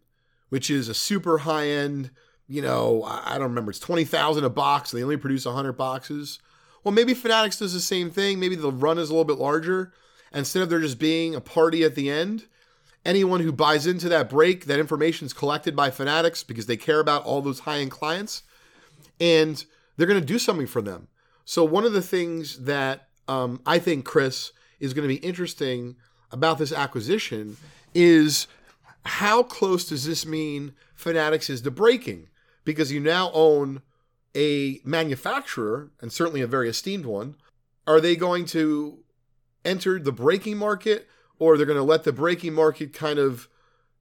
which 0.48 0.70
is 0.70 0.88
a 0.88 0.94
super 0.94 1.38
high 1.38 1.68
end, 1.68 2.10
you 2.48 2.60
know, 2.60 3.02
I 3.04 3.34
don't 3.34 3.48
remember, 3.48 3.70
it's 3.70 3.80
20,000 3.80 4.44
a 4.44 4.50
box. 4.50 4.90
They 4.90 5.02
only 5.02 5.16
produce 5.16 5.46
100 5.46 5.72
boxes. 5.72 6.38
Well, 6.84 6.92
maybe 6.92 7.14
Fanatics 7.14 7.58
does 7.58 7.72
the 7.72 7.80
same 7.80 8.10
thing. 8.10 8.38
Maybe 8.38 8.56
the 8.56 8.70
run 8.70 8.98
is 8.98 9.08
a 9.08 9.12
little 9.12 9.24
bit 9.24 9.38
larger, 9.38 9.92
instead 10.32 10.62
of 10.62 10.68
there 10.68 10.80
just 10.80 10.98
being 10.98 11.34
a 11.34 11.40
party 11.40 11.82
at 11.82 11.94
the 11.94 12.10
end 12.10 12.46
anyone 13.06 13.40
who 13.40 13.52
buys 13.52 13.86
into 13.86 14.08
that 14.08 14.28
break, 14.28 14.66
that 14.66 14.80
information 14.80 15.26
is 15.26 15.32
collected 15.32 15.76
by 15.76 15.90
Fanatics 15.90 16.42
because 16.42 16.66
they 16.66 16.76
care 16.76 17.00
about 17.00 17.24
all 17.24 17.40
those 17.40 17.60
high 17.60 17.78
end 17.78 17.90
clients 17.90 18.42
and 19.20 19.64
they're 19.96 20.06
going 20.06 20.20
to 20.20 20.26
do 20.26 20.38
something 20.38 20.66
for 20.66 20.82
them. 20.82 21.08
So, 21.44 21.64
one 21.64 21.84
of 21.84 21.92
the 21.92 22.02
things 22.02 22.64
that 22.64 23.08
um, 23.28 23.60
I 23.64 23.78
think, 23.78 24.04
Chris, 24.04 24.52
is 24.80 24.92
going 24.92 25.08
to 25.08 25.14
be 25.14 25.26
interesting 25.26 25.96
about 26.30 26.58
this 26.58 26.72
acquisition 26.72 27.56
is 27.94 28.46
how 29.04 29.42
close 29.42 29.88
does 29.88 30.04
this 30.04 30.26
mean 30.26 30.74
Fanatics 30.94 31.50
is 31.50 31.60
to 31.62 31.70
breaking? 31.70 32.28
Because 32.64 32.90
you 32.90 33.00
now 33.00 33.30
own 33.32 33.82
a 34.34 34.80
manufacturer, 34.84 35.90
and 36.00 36.12
certainly 36.12 36.40
a 36.40 36.46
very 36.46 36.68
esteemed 36.68 37.06
one. 37.06 37.36
Are 37.86 38.00
they 38.00 38.16
going 38.16 38.44
to 38.46 38.98
enter 39.64 39.98
the 39.98 40.12
breaking 40.12 40.58
market, 40.58 41.08
or 41.38 41.56
they're 41.56 41.66
going 41.66 41.78
to 41.78 41.82
let 41.82 42.04
the 42.04 42.12
breaking 42.12 42.52
market 42.52 42.92
kind 42.92 43.18
of, 43.18 43.48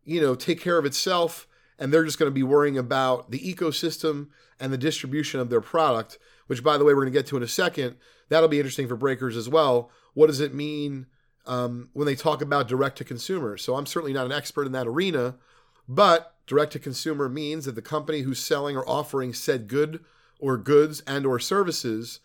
you 0.03 0.19
know, 0.19 0.35
take 0.35 0.59
care 0.59 0.77
of 0.77 0.85
itself, 0.85 1.47
and 1.79 1.93
they're 1.93 2.03
just 2.03 2.19
going 2.19 2.29
to 2.29 2.33
be 2.33 2.43
worrying 2.43 2.77
about 2.77 3.31
the 3.31 3.39
ecosystem 3.39 4.27
and 4.59 4.73
the 4.73 4.77
distribution 4.77 5.39
of 5.39 5.49
their 5.49 5.61
product? 5.61 6.17
Which, 6.47 6.63
by 6.63 6.77
the 6.77 6.83
way, 6.83 6.93
we're 6.93 7.01
going 7.01 7.13
to 7.13 7.19
get 7.19 7.27
to 7.27 7.37
in 7.37 7.43
a 7.43 7.47
second. 7.47 7.95
That'll 8.29 8.49
be 8.49 8.59
interesting 8.59 8.87
for 8.87 8.95
breakers 8.95 9.37
as 9.37 9.47
well. 9.47 9.89
What 10.13 10.27
does 10.27 10.39
it 10.39 10.53
mean 10.53 11.07
um, 11.47 11.89
when 11.93 12.05
they 12.05 12.15
talk 12.15 12.41
about 12.41 12.67
direct 12.67 12.97
to 12.97 13.03
consumer? 13.03 13.57
So 13.57 13.75
I'm 13.75 13.85
certainly 13.85 14.13
not 14.13 14.25
an 14.25 14.31
expert 14.31 14.65
in 14.65 14.71
that 14.73 14.87
arena, 14.87 15.35
but 15.87 16.35
direct 16.47 16.73
to 16.73 16.79
consumer 16.79 17.29
means 17.29 17.65
that 17.65 17.75
the 17.75 17.81
company 17.81 18.21
who's 18.21 18.39
selling 18.39 18.75
or 18.75 18.87
offering 18.87 19.33
said 19.33 19.67
good 19.67 20.03
or 20.39 20.57
goods 20.57 21.01
and 21.07 21.25
or 21.25 21.39
services 21.39 22.19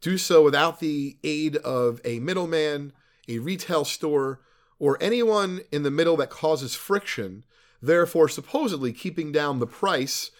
do 0.00 0.16
so 0.16 0.42
without 0.42 0.80
the 0.80 1.16
aid 1.22 1.56
of 1.56 2.00
a 2.04 2.20
middleman, 2.20 2.92
a 3.28 3.38
retail 3.38 3.84
store, 3.84 4.40
or 4.78 4.96
anyone 5.00 5.60
in 5.70 5.82
the 5.82 5.90
middle 5.90 6.16
that 6.16 6.30
causes 6.30 6.74
friction, 6.74 7.44
therefore 7.82 8.28
supposedly 8.28 8.92
keeping 8.92 9.30
down 9.30 9.58
the 9.58 9.66
price 9.66 10.30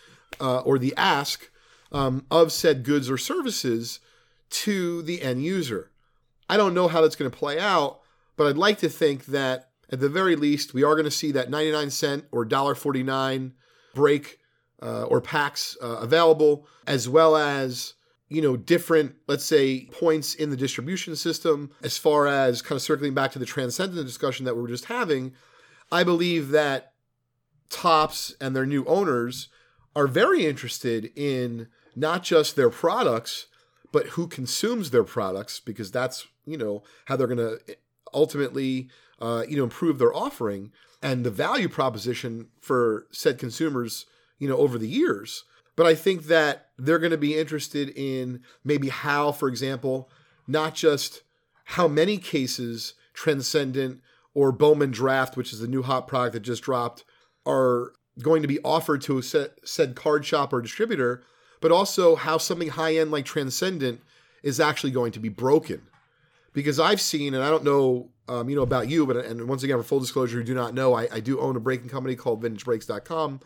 uh, 0.41 0.61
or 0.61 0.79
the 0.79 0.95
ask 0.97 1.51
um, 1.93 2.25
of 2.31 2.53
said 2.53 2.85
goods 2.85 3.11
or 3.11 3.19
services 3.19 4.01
to 4.49 5.03
the 5.03 5.23
end 5.23 5.45
user. 5.45 5.91
I 6.49 6.57
don't 6.57 6.75
know 6.75 6.89
how 6.89 7.01
that's 7.01 7.17
going 7.17 7.31
to 7.31 7.37
play 7.37 7.59
out, 7.61 8.00
but 8.41 8.47
I'd 8.47 8.57
like 8.57 8.79
to 8.79 8.89
think 8.89 9.27
that 9.27 9.69
at 9.93 10.01
the 10.01 10.09
very 10.09 10.35
least 10.35 10.73
we 10.73 10.83
are 10.83 10.95
going 10.95 11.05
to 11.05 11.11
see 11.11 11.31
that 11.33 11.51
99 11.51 11.91
cent 11.91 12.25
or 12.33 12.47
$1.49 12.47 13.53
break 13.95 14.39
uh, 14.83 15.03
or 15.03 15.21
packs 15.21 15.77
uh, 15.83 15.99
available, 15.99 16.67
as 16.87 17.07
well 17.07 17.37
as 17.37 17.93
you 18.31 18.41
know 18.41 18.57
different, 18.57 19.17
let's 19.27 19.45
say, 19.45 19.85
points 19.93 20.35
in 20.35 20.49
the 20.49 20.57
distribution 20.57 21.17
system. 21.17 21.71
As 21.83 21.99
far 21.99 22.27
as 22.29 22.63
kind 22.63 22.77
of 22.77 22.83
circling 22.83 23.13
back 23.13 23.33
to 23.33 23.39
the 23.39 23.45
transcendent 23.45 24.07
discussion 24.07 24.47
that 24.47 24.57
we 24.57 24.63
were 24.63 24.69
just 24.69 24.87
having, 24.87 25.35
I 25.93 26.03
believe 26.03 26.49
that 26.49 26.95
Topps 27.69 28.35
and 28.41 28.57
their 28.57 28.65
new 28.65 28.87
owners 28.87 29.49
are 29.95 30.07
very 30.07 30.47
interested 30.47 31.13
in 31.15 31.69
not 31.95 32.23
just 32.23 32.57
their 32.57 32.71
products, 32.71 33.49
but 33.93 34.07
who 34.07 34.27
consumes 34.27 34.93
their 34.93 35.05
products, 35.05 35.61
because 35.61 35.91
that's 35.91 36.27
you 36.47 36.57
know 36.57 36.83
how 37.05 37.17
they're 37.17 37.27
going 37.27 37.37
to 37.37 37.77
ultimately 38.15 38.89
uh, 39.21 39.45
you 39.49 39.57
know 39.57 39.65
improve 39.65 39.99
their 39.99 40.15
offering 40.15 40.73
and 41.03 41.25
the 41.25 41.31
value 41.31 41.69
proposition 41.69 42.49
for 42.61 43.07
said 43.11 43.39
consumers 43.39 44.07
you 44.41 44.49
know, 44.49 44.57
over 44.57 44.77
the 44.77 44.89
years. 44.89 45.45
But 45.77 45.87
I 45.87 45.95
think 45.95 46.25
that 46.25 46.71
they're 46.77 46.99
going 46.99 47.13
to 47.13 47.17
be 47.17 47.39
interested 47.39 47.91
in 47.91 48.43
maybe 48.65 48.89
how, 48.89 49.31
for 49.31 49.49
example, 49.49 50.11
not 50.49 50.75
just 50.75 51.23
how 51.65 51.87
many 51.87 52.19
cases 52.19 52.95
Transcendent 53.15 54.01
or 54.35 54.51
Bowman 54.51 54.91
Draft, 54.91 55.37
which 55.37 55.53
is 55.53 55.61
the 55.61 55.69
new 55.69 55.83
hot 55.83 56.09
product 56.09 56.33
that 56.33 56.41
just 56.41 56.63
dropped, 56.63 57.05
are 57.47 57.93
going 58.21 58.43
to 58.43 58.49
be 58.49 58.61
offered 58.65 59.03
to 59.03 59.19
a 59.19 59.23
said 59.23 59.95
card 59.95 60.27
shop 60.27 60.53
or 60.53 60.61
distributor, 60.61 61.23
but 61.61 61.71
also 61.71 62.17
how 62.17 62.39
something 62.39 62.69
high 62.69 62.97
end 62.97 63.11
like 63.11 63.25
Transcendent 63.25 64.01
is 64.43 64.59
actually 64.59 64.91
going 64.91 65.13
to 65.13 65.21
be 65.21 65.29
broken. 65.29 65.83
Because 66.53 66.81
I've 66.81 67.01
seen, 67.01 67.35
and 67.35 67.45
I 67.45 67.51
don't 67.51 67.65
know, 67.65 68.09
um, 68.29 68.49
you 68.49 68.57
know 68.57 68.63
about 68.63 68.89
you, 68.89 69.07
but 69.07 69.17
and 69.17 69.49
once 69.49 69.63
again, 69.63 69.77
for 69.79 69.85
full 69.85 70.01
disclosure, 70.01 70.39
you 70.39 70.45
do 70.45 70.55
not 70.55 70.75
know, 70.75 70.95
I, 70.95 71.09
I 71.13 71.21
do 71.21 71.39
own 71.41 71.57
a 71.57 71.61
breaking 71.61 71.89
company 71.89 72.17
called 72.17 72.43
VintageBreaks.com 72.43 73.41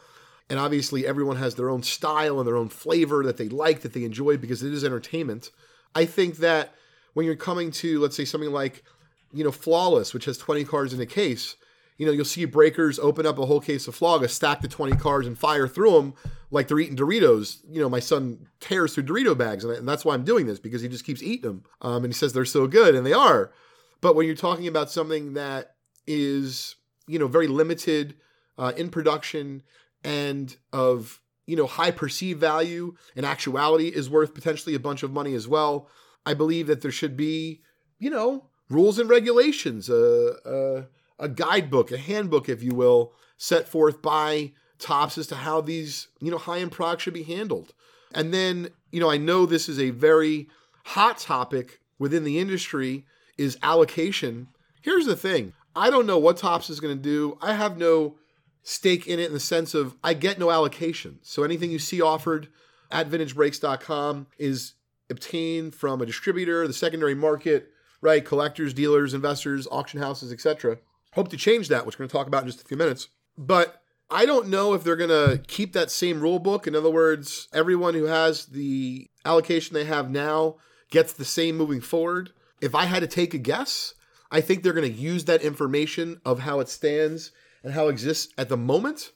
and 0.50 0.58
obviously, 0.58 1.06
everyone 1.06 1.36
has 1.36 1.54
their 1.54 1.70
own 1.70 1.82
style 1.82 2.38
and 2.38 2.46
their 2.46 2.56
own 2.56 2.68
flavor 2.68 3.24
that 3.24 3.38
they 3.38 3.48
like, 3.48 3.80
that 3.80 3.94
they 3.94 4.04
enjoy 4.04 4.36
because 4.36 4.62
it 4.62 4.74
is 4.74 4.84
entertainment. 4.84 5.50
I 5.94 6.04
think 6.04 6.36
that 6.38 6.74
when 7.14 7.24
you're 7.24 7.36
coming 7.36 7.70
to, 7.72 8.00
let's 8.00 8.16
say, 8.16 8.26
something 8.26 8.52
like, 8.52 8.84
you 9.32 9.42
know, 9.42 9.50
Flawless, 9.50 10.12
which 10.12 10.26
has 10.26 10.36
20 10.36 10.64
cards 10.64 10.92
in 10.92 11.00
a 11.00 11.06
case, 11.06 11.56
you 11.96 12.06
know, 12.06 12.12
you'll 12.12 12.24
see 12.24 12.44
breakers 12.44 12.98
open 12.98 13.26
up 13.26 13.38
a 13.38 13.46
whole 13.46 13.60
case 13.60 13.86
of 13.86 13.94
Flawless, 13.94 14.34
stack 14.34 14.60
the 14.60 14.68
20 14.68 14.96
cards, 14.96 15.26
and 15.26 15.38
fire 15.38 15.68
through 15.68 15.92
them 15.92 16.14
like 16.50 16.68
they're 16.68 16.80
eating 16.80 16.96
Doritos. 16.96 17.58
You 17.68 17.80
know, 17.80 17.88
my 17.88 18.00
son 18.00 18.48
tears 18.60 18.94
through 18.94 19.04
Dorito 19.04 19.36
bags, 19.36 19.64
and 19.64 19.88
that's 19.88 20.04
why 20.04 20.14
I'm 20.14 20.24
doing 20.24 20.46
this 20.46 20.58
because 20.58 20.82
he 20.82 20.88
just 20.88 21.04
keeps 21.04 21.22
eating 21.22 21.48
them. 21.50 21.64
Um, 21.80 22.04
and 22.04 22.06
he 22.06 22.12
says 22.12 22.32
they're 22.32 22.44
so 22.44 22.66
good, 22.66 22.94
and 22.94 23.06
they 23.06 23.12
are. 23.12 23.52
But 24.00 24.16
when 24.16 24.26
you're 24.26 24.34
talking 24.34 24.66
about 24.66 24.90
something 24.90 25.34
that 25.34 25.76
is, 26.06 26.76
you 27.06 27.18
know, 27.18 27.28
very 27.28 27.48
limited 27.48 28.16
uh, 28.58 28.72
in 28.76 28.90
production, 28.90 29.62
and 30.04 30.54
of 30.72 31.20
you 31.46 31.56
know 31.56 31.66
high 31.66 31.90
perceived 31.90 32.40
value 32.40 32.94
and 33.16 33.26
actuality 33.26 33.88
is 33.88 34.10
worth 34.10 34.34
potentially 34.34 34.74
a 34.74 34.80
bunch 34.80 35.02
of 35.02 35.12
money 35.12 35.34
as 35.34 35.48
well. 35.48 35.88
I 36.26 36.34
believe 36.34 36.66
that 36.66 36.82
there 36.82 36.90
should 36.90 37.16
be 37.16 37.62
you 37.98 38.10
know 38.10 38.50
rules 38.68 38.98
and 38.98 39.08
regulations, 39.08 39.88
a 39.88 40.34
a, 40.44 40.84
a 41.18 41.28
guidebook, 41.28 41.92
a 41.92 41.98
handbook, 41.98 42.48
if 42.48 42.62
you 42.62 42.74
will, 42.74 43.12
set 43.36 43.68
forth 43.68 44.02
by 44.02 44.52
Topps 44.78 45.16
as 45.18 45.26
to 45.28 45.36
how 45.36 45.60
these 45.60 46.08
you 46.20 46.30
know 46.30 46.38
high 46.38 46.58
end 46.58 46.72
products 46.72 47.04
should 47.04 47.14
be 47.14 47.22
handled. 47.22 47.72
And 48.12 48.34
then 48.34 48.68
you 48.90 49.00
know 49.00 49.10
I 49.10 49.16
know 49.16 49.46
this 49.46 49.68
is 49.68 49.78
a 49.78 49.90
very 49.90 50.48
hot 50.84 51.18
topic 51.18 51.80
within 51.98 52.24
the 52.24 52.38
industry 52.38 53.04
is 53.38 53.58
allocation. 53.62 54.48
Here's 54.82 55.06
the 55.06 55.16
thing. 55.16 55.52
I 55.76 55.90
don't 55.90 56.06
know 56.06 56.18
what 56.18 56.36
Topps 56.36 56.70
is 56.70 56.80
going 56.80 56.96
to 56.96 57.02
do. 57.02 57.38
I 57.40 57.54
have 57.54 57.78
no 57.78 58.16
stake 58.62 59.06
in 59.06 59.18
it 59.18 59.26
in 59.26 59.32
the 59.32 59.40
sense 59.40 59.74
of 59.74 59.96
I 60.02 60.14
get 60.14 60.38
no 60.38 60.50
allocation. 60.50 61.18
So 61.22 61.42
anything 61.42 61.70
you 61.70 61.78
see 61.78 62.00
offered 62.00 62.48
at 62.90 63.08
vintagebreaks.com 63.08 64.26
is 64.38 64.74
obtained 65.10 65.74
from 65.74 66.00
a 66.00 66.06
distributor, 66.06 66.66
the 66.66 66.72
secondary 66.72 67.14
market, 67.14 67.68
right? 68.00 68.24
Collectors, 68.24 68.74
dealers, 68.74 69.14
investors, 69.14 69.68
auction 69.70 70.00
houses, 70.00 70.32
etc. 70.32 70.78
Hope 71.14 71.28
to 71.28 71.36
change 71.36 71.68
that, 71.68 71.86
which 71.86 71.96
we're 71.96 72.04
going 72.04 72.10
to 72.10 72.16
talk 72.16 72.26
about 72.26 72.42
in 72.42 72.48
just 72.48 72.62
a 72.62 72.64
few 72.64 72.76
minutes. 72.76 73.08
But 73.38 73.82
I 74.10 74.26
don't 74.26 74.48
know 74.48 74.74
if 74.74 74.84
they're 74.84 74.96
going 74.96 75.10
to 75.10 75.42
keep 75.46 75.72
that 75.72 75.90
same 75.90 76.20
rule 76.20 76.38
book. 76.38 76.66
In 76.66 76.74
other 76.74 76.90
words, 76.90 77.48
everyone 77.52 77.94
who 77.94 78.04
has 78.04 78.46
the 78.46 79.08
allocation 79.24 79.74
they 79.74 79.84
have 79.84 80.10
now 80.10 80.56
gets 80.90 81.12
the 81.12 81.24
same 81.24 81.56
moving 81.56 81.80
forward. 81.80 82.30
If 82.60 82.74
I 82.74 82.84
had 82.84 83.00
to 83.00 83.06
take 83.06 83.34
a 83.34 83.38
guess, 83.38 83.94
I 84.30 84.40
think 84.40 84.62
they're 84.62 84.72
going 84.72 84.92
to 84.92 85.00
use 85.00 85.24
that 85.24 85.42
information 85.42 86.20
of 86.24 86.40
how 86.40 86.60
it 86.60 86.68
stands 86.68 87.30
and 87.62 87.72
how 87.72 87.88
it 87.88 87.92
exists 87.92 88.32
at 88.36 88.48
the 88.48 88.56
moment 88.56 89.12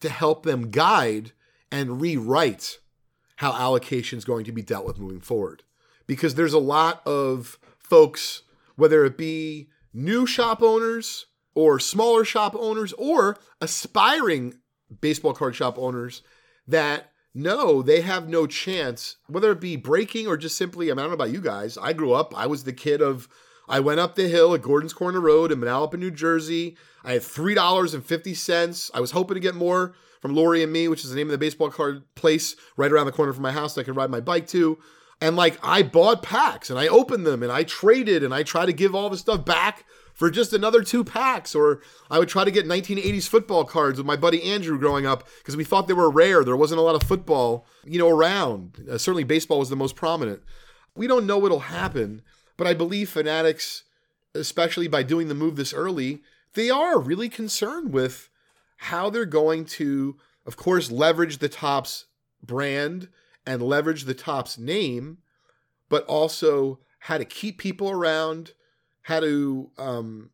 to 0.00 0.08
help 0.08 0.44
them 0.44 0.70
guide 0.70 1.32
and 1.70 2.00
rewrite 2.00 2.78
how 3.36 3.52
allocation 3.52 4.18
is 4.18 4.24
going 4.24 4.44
to 4.44 4.52
be 4.52 4.62
dealt 4.62 4.86
with 4.86 4.98
moving 4.98 5.20
forward. 5.20 5.62
Because 6.06 6.34
there's 6.34 6.52
a 6.52 6.58
lot 6.58 7.06
of 7.06 7.58
folks, 7.78 8.42
whether 8.76 9.04
it 9.04 9.18
be 9.18 9.68
new 9.96 10.26
shop 10.26 10.62
owners 10.62 11.26
or 11.54 11.80
smaller 11.80 12.24
shop 12.24 12.54
owners 12.56 12.92
or 12.94 13.38
aspiring 13.60 14.54
baseball 15.00 15.32
card 15.32 15.56
shop 15.56 15.78
owners, 15.78 16.22
that 16.68 17.10
know 17.34 17.82
they 17.82 18.02
have 18.02 18.28
no 18.28 18.46
chance, 18.46 19.16
whether 19.26 19.50
it 19.52 19.60
be 19.60 19.76
breaking 19.76 20.26
or 20.26 20.36
just 20.36 20.56
simply, 20.56 20.90
I, 20.90 20.94
mean, 20.94 21.00
I 21.00 21.02
don't 21.02 21.10
know 21.10 21.14
about 21.14 21.30
you 21.30 21.40
guys. 21.40 21.76
I 21.78 21.92
grew 21.92 22.12
up, 22.12 22.36
I 22.36 22.46
was 22.46 22.64
the 22.64 22.72
kid 22.72 23.00
of 23.00 23.28
I 23.68 23.80
went 23.80 24.00
up 24.00 24.14
the 24.14 24.28
hill 24.28 24.54
at 24.54 24.62
Gordon's 24.62 24.92
Corner 24.92 25.20
Road 25.20 25.50
in 25.50 25.58
Manalapan, 25.58 25.98
New 25.98 26.12
Jersey. 26.12 26.76
I 27.04 27.14
had 27.14 27.22
$3.50. 27.22 28.90
I 28.94 29.00
was 29.00 29.10
hoping 29.10 29.34
to 29.34 29.40
get 29.40 29.54
more 29.54 29.94
from 30.20 30.34
Lori 30.34 30.62
and 30.62 30.72
Me, 30.72 30.88
which 30.88 31.04
is 31.04 31.10
the 31.10 31.16
name 31.16 31.26
of 31.26 31.32
the 31.32 31.38
baseball 31.38 31.70
card 31.70 32.02
place 32.14 32.54
right 32.76 32.92
around 32.92 33.06
the 33.06 33.12
corner 33.12 33.32
from 33.32 33.42
my 33.42 33.52
house 33.52 33.74
that 33.74 33.80
I 33.80 33.84
could 33.84 33.96
ride 33.96 34.10
my 34.10 34.20
bike 34.20 34.46
to. 34.48 34.78
And 35.20 35.36
like 35.36 35.58
I 35.62 35.82
bought 35.82 36.22
packs 36.22 36.68
and 36.68 36.78
I 36.78 36.88
opened 36.88 37.26
them 37.26 37.42
and 37.42 37.50
I 37.50 37.62
traded 37.62 38.22
and 38.22 38.34
I 38.34 38.42
tried 38.42 38.66
to 38.66 38.72
give 38.72 38.94
all 38.94 39.08
the 39.08 39.16
stuff 39.16 39.44
back 39.44 39.84
for 40.12 40.30
just 40.30 40.52
another 40.52 40.82
two 40.82 41.04
packs. 41.04 41.54
Or 41.54 41.80
I 42.10 42.18
would 42.18 42.28
try 42.28 42.44
to 42.44 42.50
get 42.50 42.66
1980s 42.66 43.28
football 43.28 43.64
cards 43.64 43.98
with 43.98 44.06
my 44.06 44.16
buddy 44.16 44.42
Andrew 44.42 44.78
growing 44.78 45.06
up 45.06 45.26
because 45.38 45.56
we 45.56 45.64
thought 45.64 45.88
they 45.88 45.94
were 45.94 46.10
rare. 46.10 46.44
There 46.44 46.56
wasn't 46.56 46.80
a 46.80 46.82
lot 46.82 46.94
of 46.94 47.08
football, 47.08 47.66
you 47.84 47.98
know, 47.98 48.08
around. 48.08 48.86
Uh, 48.90 48.98
certainly 48.98 49.24
baseball 49.24 49.58
was 49.58 49.70
the 49.70 49.76
most 49.76 49.96
prominent. 49.96 50.42
We 50.94 51.06
don't 51.06 51.26
know 51.26 51.38
what'll 51.38 51.60
happen. 51.60 52.22
But 52.56 52.66
I 52.66 52.74
believe 52.74 53.10
Fanatics, 53.10 53.84
especially 54.34 54.88
by 54.88 55.02
doing 55.02 55.28
the 55.28 55.34
move 55.34 55.56
this 55.56 55.74
early, 55.74 56.22
they 56.54 56.70
are 56.70 56.98
really 56.98 57.28
concerned 57.28 57.92
with 57.92 58.30
how 58.78 59.10
they're 59.10 59.26
going 59.26 59.64
to, 59.64 60.16
of 60.46 60.56
course, 60.56 60.90
leverage 60.90 61.38
the 61.38 61.48
Topps 61.48 62.06
brand 62.42 63.08
and 63.46 63.62
leverage 63.62 64.04
the 64.04 64.14
top's 64.14 64.58
name, 64.58 65.18
but 65.88 66.04
also 66.06 66.80
how 67.00 67.18
to 67.18 67.24
keep 67.24 67.58
people 67.58 67.90
around, 67.90 68.52
how 69.02 69.20
to 69.20 69.70
um, 69.78 70.30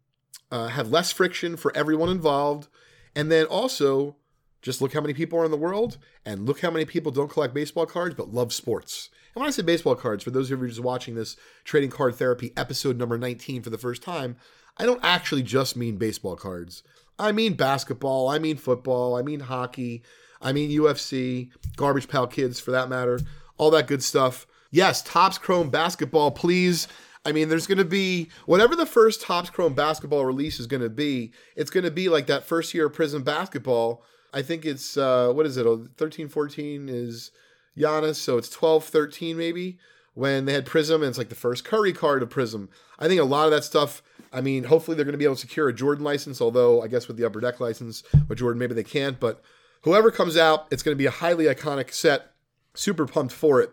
uh, 0.50 0.69
have 0.69 0.90
less 0.90 1.12
friction 1.12 1.57
for 1.57 1.76
everyone 1.76 2.09
involved. 2.09 2.69
And 3.14 3.31
then 3.31 3.45
also, 3.47 4.16
just 4.62 4.81
look 4.81 4.95
how 4.95 5.00
many 5.00 5.12
people 5.12 5.38
are 5.38 5.45
in 5.45 5.50
the 5.50 5.57
world 5.57 5.99
and 6.25 6.47
look 6.47 6.61
how 6.61 6.71
many 6.71 6.85
people 6.85 7.12
don't 7.12 7.31
collect 7.31 7.52
baseball 7.52 7.85
cards 7.85 8.14
but 8.14 8.33
love 8.33 8.52
sports. 8.52 9.11
And 9.35 9.40
when 9.40 9.49
I 9.49 9.50
say 9.50 9.62
baseball 9.62 9.97
cards, 9.97 10.25
for 10.25 10.31
those 10.31 10.50
of 10.50 10.59
you 10.59 10.64
who 10.64 10.69
just 10.69 10.81
watching 10.81 11.14
this 11.14 11.37
Trading 11.64 11.90
Card 11.90 12.14
Therapy 12.14 12.52
episode 12.57 12.97
number 12.97 13.19
19 13.19 13.62
for 13.62 13.71
the 13.71 13.78
first 13.78 14.02
time, 14.02 14.37
I 14.78 14.87
don't 14.87 15.02
actually 15.02 15.42
just 15.42 15.76
mean 15.76 15.97
baseball 15.97 16.37
cards. 16.37 16.83
I 17.19 17.33
mean 17.33 17.54
basketball, 17.54 18.28
I 18.28 18.38
mean 18.38 18.57
football, 18.57 19.16
I 19.16 19.23
mean 19.23 19.40
hockey, 19.40 20.02
I 20.42 20.52
mean 20.52 20.70
UFC, 20.70 21.50
Garbage 21.76 22.08
Pail 22.08 22.26
Kids 22.26 22.61
for 22.61 22.70
that 22.72 22.88
matter, 22.88 23.20
all 23.56 23.70
that 23.70 23.87
good 23.87 24.02
stuff. 24.02 24.46
Yes, 24.70 25.02
Topps 25.02 25.38
Chrome 25.38 25.70
basketball, 25.70 26.30
please. 26.30 26.88
I 27.25 27.32
mean, 27.32 27.49
there's 27.49 27.66
going 27.66 27.78
to 27.78 27.84
be 27.84 28.28
whatever 28.46 28.75
the 28.75 28.87
first 28.87 29.22
Topps 29.22 29.50
Chrome 29.50 29.75
basketball 29.75 30.25
release 30.25 30.58
is 30.58 30.66
going 30.66 30.82
to 30.82 30.90
be. 30.90 31.32
It's 31.54 31.70
going 31.70 31.84
to 31.84 31.90
be 31.90 32.08
like 32.08 32.26
that 32.26 32.44
first 32.44 32.75
year 32.75 32.87
of 32.87 32.92
Prizm 32.92 33.25
basketball. 33.25 34.02
I 34.32 34.42
think 34.42 34.64
it's 34.64 34.96
uh, 34.96 35.32
what 35.32 35.46
is 35.46 35.56
it? 35.56 35.66
13, 35.96 36.28
14 36.28 36.88
is 36.88 37.30
Giannis, 37.76 38.16
so 38.16 38.38
it's 38.38 38.49
12, 38.49 38.84
13 38.84 39.37
maybe 39.37 39.78
when 40.14 40.44
they 40.44 40.52
had 40.52 40.66
Prizm, 40.66 40.96
and 40.96 41.04
it's 41.04 41.18
like 41.18 41.28
the 41.28 41.34
first 41.34 41.64
Curry 41.64 41.92
card 41.92 42.22
of 42.22 42.28
Prizm. 42.28 42.68
I 42.99 43.08
think 43.08 43.20
a 43.20 43.25
lot 43.25 43.44
of 43.44 43.50
that 43.52 43.64
stuff. 43.64 44.02
I 44.32 44.40
mean, 44.40 44.64
hopefully 44.64 44.96
they're 44.96 45.04
going 45.04 45.12
to 45.12 45.18
be 45.18 45.25
able 45.25 45.34
to 45.34 45.40
secure 45.40 45.68
a 45.68 45.75
Jordan 45.75 46.04
license, 46.04 46.40
although 46.40 46.82
I 46.82 46.88
guess 46.88 47.08
with 47.08 47.16
the 47.16 47.25
Upper 47.25 47.40
Deck 47.40 47.61
license 47.61 48.02
with 48.28 48.38
Jordan, 48.38 48.58
maybe 48.58 48.75
they 48.75 48.84
can't. 48.84 49.20
But 49.20 49.42
whoever 49.82 50.10
comes 50.10 50.36
out, 50.36 50.66
it's 50.70 50.82
going 50.82 50.94
to 50.94 50.98
be 50.98 51.06
a 51.06 51.10
highly 51.10 51.44
iconic 51.44 51.92
set. 51.92 52.32
Super 52.74 53.06
pumped 53.06 53.34
for 53.34 53.60
it. 53.60 53.70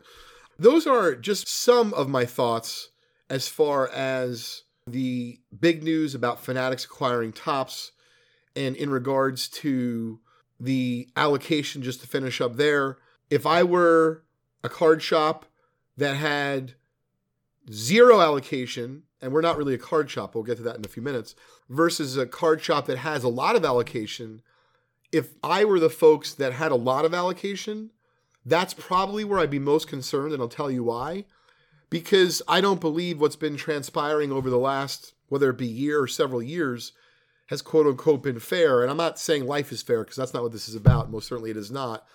Those 0.57 0.85
are 0.85 1.15
just 1.15 1.47
some 1.47 1.93
of 1.93 2.09
my 2.09 2.25
thoughts 2.25 2.89
as 3.29 3.47
far 3.47 3.87
as 3.89 4.63
the 4.85 5.39
big 5.57 5.83
news 5.83 6.13
about 6.13 6.43
Fanatics 6.43 6.83
acquiring 6.83 7.31
Topps 7.31 7.91
and 8.55 8.75
in 8.75 8.89
regards 8.89 9.47
to 9.47 10.19
the 10.59 11.07
allocation, 11.15 11.81
just 11.81 12.01
to 12.01 12.07
finish 12.07 12.41
up 12.41 12.57
there. 12.57 12.97
If 13.29 13.45
I 13.45 13.63
were 13.63 14.23
a 14.63 14.69
card 14.69 15.01
shop 15.01 15.45
that 15.95 16.15
had 16.15 16.73
zero 17.71 18.19
allocation, 18.19 19.03
and 19.21 19.31
we're 19.31 19.41
not 19.41 19.55
really 19.55 19.75
a 19.75 19.77
card 19.77 20.09
shop, 20.09 20.35
we'll 20.35 20.43
get 20.43 20.57
to 20.57 20.63
that 20.63 20.75
in 20.75 20.83
a 20.83 20.89
few 20.89 21.03
minutes, 21.03 21.35
versus 21.69 22.17
a 22.17 22.25
card 22.25 22.61
shop 22.61 22.87
that 22.87 22.97
has 22.97 23.23
a 23.23 23.29
lot 23.29 23.55
of 23.55 23.63
allocation, 23.63 24.41
if 25.11 25.33
I 25.43 25.65
were 25.65 25.79
the 25.79 25.89
folks 25.89 26.33
that 26.33 26.53
had 26.53 26.71
a 26.71 26.75
lot 26.75 27.05
of 27.05 27.13
allocation, 27.13 27.91
that's 28.45 28.73
probably 28.73 29.23
where 29.23 29.39
I'd 29.39 29.49
be 29.49 29.59
most 29.59 29.87
concerned, 29.87 30.33
and 30.33 30.41
I'll 30.41 30.49
tell 30.49 30.71
you 30.71 30.83
why. 30.83 31.25
Because 31.89 32.41
I 32.47 32.61
don't 32.61 32.81
believe 32.81 33.19
what's 33.19 33.35
been 33.35 33.57
transpiring 33.57 34.31
over 34.31 34.49
the 34.49 34.59
last, 34.59 35.13
whether 35.27 35.49
it 35.49 35.57
be 35.57 35.65
year 35.65 35.99
or 36.01 36.07
several 36.07 36.41
years, 36.41 36.91
has 37.47 37.63
quote 37.63 37.87
unquote 37.87 38.21
been 38.21 38.39
fair. 38.39 38.81
And 38.81 38.91
I'm 38.91 38.97
not 38.97 39.17
saying 39.17 39.45
life 39.45 39.71
is 39.71 39.81
fair 39.81 40.03
because 40.03 40.17
that's 40.17 40.33
not 40.33 40.43
what 40.43 40.51
this 40.51 40.69
is 40.69 40.75
about. 40.75 41.09
Most 41.09 41.27
certainly 41.27 41.49
it 41.49 41.57
is 41.57 41.71
not. 41.71 42.05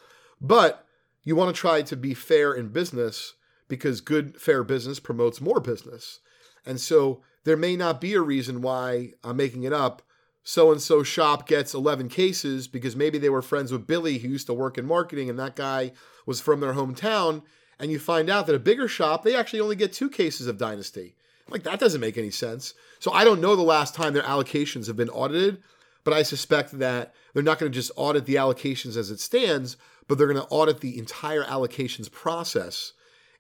But 0.41 0.87
you 1.25 1.35
want 1.35 1.55
to 1.55 1.61
try 1.61 1.83
to 1.83 1.97
be 1.97 2.15
fair 2.15 2.53
in 2.53 2.69
business 2.69 3.35
because 3.67 4.01
good, 4.01 4.41
fair 4.41 4.63
business 4.63 5.01
promotes 5.01 5.41
more 5.41 5.59
business. 5.59 6.21
And 6.65 6.81
so 6.81 7.23
there 7.43 7.57
may 7.57 7.77
not 7.77 8.01
be 8.01 8.15
a 8.15 8.21
reason 8.21 8.63
why 8.63 9.13
I'm 9.25 9.37
making 9.37 9.65
it 9.65 9.73
up. 9.73 10.03
So 10.45 10.71
and 10.71 10.81
so 10.81 11.03
shop 11.03 11.49
gets 11.49 11.73
11 11.73 12.11
cases 12.11 12.69
because 12.69 12.95
maybe 12.95 13.19
they 13.19 13.31
were 13.31 13.43
friends 13.43 13.73
with 13.73 13.87
Billy 13.87 14.19
who 14.19 14.29
used 14.29 14.47
to 14.47 14.55
work 14.55 14.77
in 14.77 14.87
marketing 14.87 15.31
and 15.31 15.39
that 15.39 15.57
guy 15.57 15.93
was 16.27 16.41
from 16.41 16.61
their 16.61 16.75
hometown. 16.75 17.43
And 17.79 17.91
you 17.91 17.99
find 17.99 18.31
out 18.31 18.47
that 18.47 18.55
a 18.55 18.61
bigger 18.61 18.87
shop, 18.87 19.25
they 19.25 19.35
actually 19.35 19.61
only 19.61 19.75
get 19.75 19.93
two 19.93 20.11
cases 20.11 20.47
of 20.47 20.59
Dynasty. 20.59 21.17
Like, 21.49 21.65
that 21.65 21.81
doesn't 21.81 22.01
make 22.01 22.17
any 22.17 22.31
sense. 22.31 22.75
So 23.01 23.13
I 23.13 23.25
don't 23.25 23.41
know 23.41 23.57
the 23.57 23.63
last 23.63 23.95
time 23.95 24.13
their 24.13 24.23
allocations 24.23 24.87
have 24.87 24.97
been 24.97 25.11
audited, 25.11 25.63
but 26.05 26.15
I 26.15 26.23
suspect 26.23 26.79
that 26.79 27.15
they're 27.33 27.43
not 27.43 27.59
going 27.59 27.71
to 27.71 27.77
just 27.77 27.91
audit 27.97 28.27
the 28.27 28.37
allocations 28.37 28.97
as 28.97 29.11
it 29.11 29.21
stands, 29.21 29.77
but 30.07 30.19
they're 30.19 30.33
going 30.33 30.41
to 30.41 30.49
audit 30.49 30.81
the 30.81 30.99
entire 30.99 31.43
allocations 31.45 32.11
process. 32.11 32.93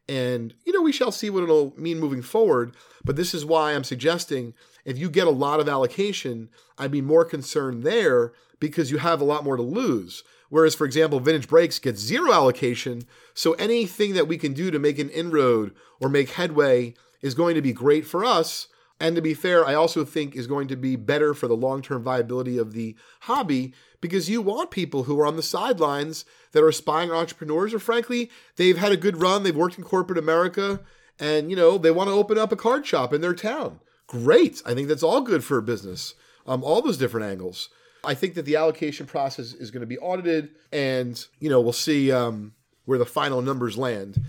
And, 0.09 0.55
you 0.65 0.73
know, 0.73 0.83
we 0.83 0.93
shall 0.93 1.13
see 1.13 1.31
what 1.31 1.45
it'll 1.45 1.73
mean 1.79 1.99
moving 1.99 2.23
forward. 2.23 2.75
But 3.05 3.17
this 3.17 3.35
is 3.35 3.45
why 3.45 3.73
I'm 3.73 3.85
suggesting 3.85 4.55
if 4.85 4.99
you 4.99 5.11
get 5.11 5.27
a 5.27 5.31
lot 5.31 5.61
of 5.61 5.69
allocation, 5.69 6.49
I'd 6.79 6.91
be 6.91 7.01
more 7.01 7.25
concerned 7.25 7.83
there 7.83 8.33
because 8.61 8.91
you 8.91 8.99
have 8.99 9.21
a 9.21 9.25
lot 9.25 9.45
more 9.45 9.57
to 9.57 9.63
lose. 9.63 10.23
Whereas, 10.49 10.75
for 10.75 10.85
example, 10.85 11.21
Vintage 11.21 11.49
Breaks 11.49 11.79
gets 11.79 12.01
zero 12.01 12.33
allocation. 12.33 13.03
So 13.35 13.55
anything 13.55 14.15
that 14.15 14.29
we 14.29 14.39
can 14.39 14.53
do 14.53 14.71
to 14.71 14.79
make 14.79 14.99
an 14.99 15.11
inroad 15.11 15.75
or 16.01 16.09
make 16.09 16.31
headway 16.31 16.95
is 17.23 17.35
going 17.35 17.55
to 17.55 17.63
be 17.63 17.73
great 17.73 18.07
for 18.07 18.25
us. 18.25 18.69
And 19.01 19.17
to 19.17 19.23
be 19.23 19.35
fair, 19.35 19.67
I 19.67 19.75
also 19.75 20.05
think 20.05 20.37
is 20.37 20.47
going 20.47 20.69
to 20.69 20.77
be 20.77 20.95
better 20.97 21.35
for 21.35 21.49
the 21.49 21.57
long 21.57 21.83
term 21.83 22.03
viability 22.03 22.59
of 22.59 22.73
the 22.73 22.95
hobby 23.23 23.75
because 24.01 24.31
you 24.31 24.41
want 24.41 24.71
people 24.71 25.05
who 25.05 25.19
are 25.19 25.27
on 25.27 25.37
the 25.37 25.43
sidelines 25.43 26.25
that 26.53 26.63
are 26.63 26.69
aspiring 26.69 27.11
entrepreneurs 27.11 27.75
or 27.75 27.79
frankly, 27.79 28.31
they've 28.57 28.79
had 28.79 28.93
a 28.93 28.97
good 28.97 29.21
run, 29.21 29.43
they've 29.43 29.57
worked 29.57 29.79
in 29.79 29.85
corporate 29.85 30.19
America, 30.19 30.81
and 31.19 31.51
you 31.51 31.57
know, 31.57 31.79
they 31.79 31.91
want 31.91 32.09
to 32.09 32.15
open 32.15 32.39
up 32.39 32.53
a 32.53 32.57
card 32.57 32.87
shop 32.87 33.13
in 33.13 33.21
their 33.21 33.35
town. 33.35 33.81
Great. 34.07 34.63
I 34.67 34.75
think 34.75 34.89
that's 34.89 35.03
all 35.03 35.21
good 35.23 35.45
for 35.45 35.59
a 35.59 35.63
business. 35.63 36.15
Um, 36.47 36.63
all 36.63 36.83
those 36.83 36.99
different 36.99 37.27
angles. 37.27 37.71
I 38.05 38.15
think 38.15 38.35
that 38.35 38.45
the 38.45 38.57
allocation 38.57 39.07
process 39.07 39.55
is 39.55 39.71
going 39.71 39.81
to 39.81 39.87
be 39.87 39.99
audited, 39.99 40.51
and 40.73 41.25
you 41.41 41.49
know 41.49 41.61
we'll 41.61 41.73
see 41.73 42.13
um, 42.13 42.53
where 42.85 42.99
the 42.99 43.07
final 43.07 43.41
numbers 43.41 43.79
land. 43.79 44.23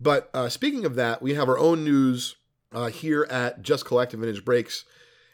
But 0.00 0.28
uh, 0.34 0.48
speaking 0.48 0.84
of 0.84 0.96
that, 0.96 1.22
we 1.22 1.34
have 1.34 1.48
our 1.48 1.58
own 1.58 1.84
news 1.84 2.36
uh, 2.72 2.88
here 2.88 3.26
at 3.30 3.62
Just 3.62 3.84
Collective 3.84 4.20
Vintage 4.20 4.44
Breaks. 4.44 4.84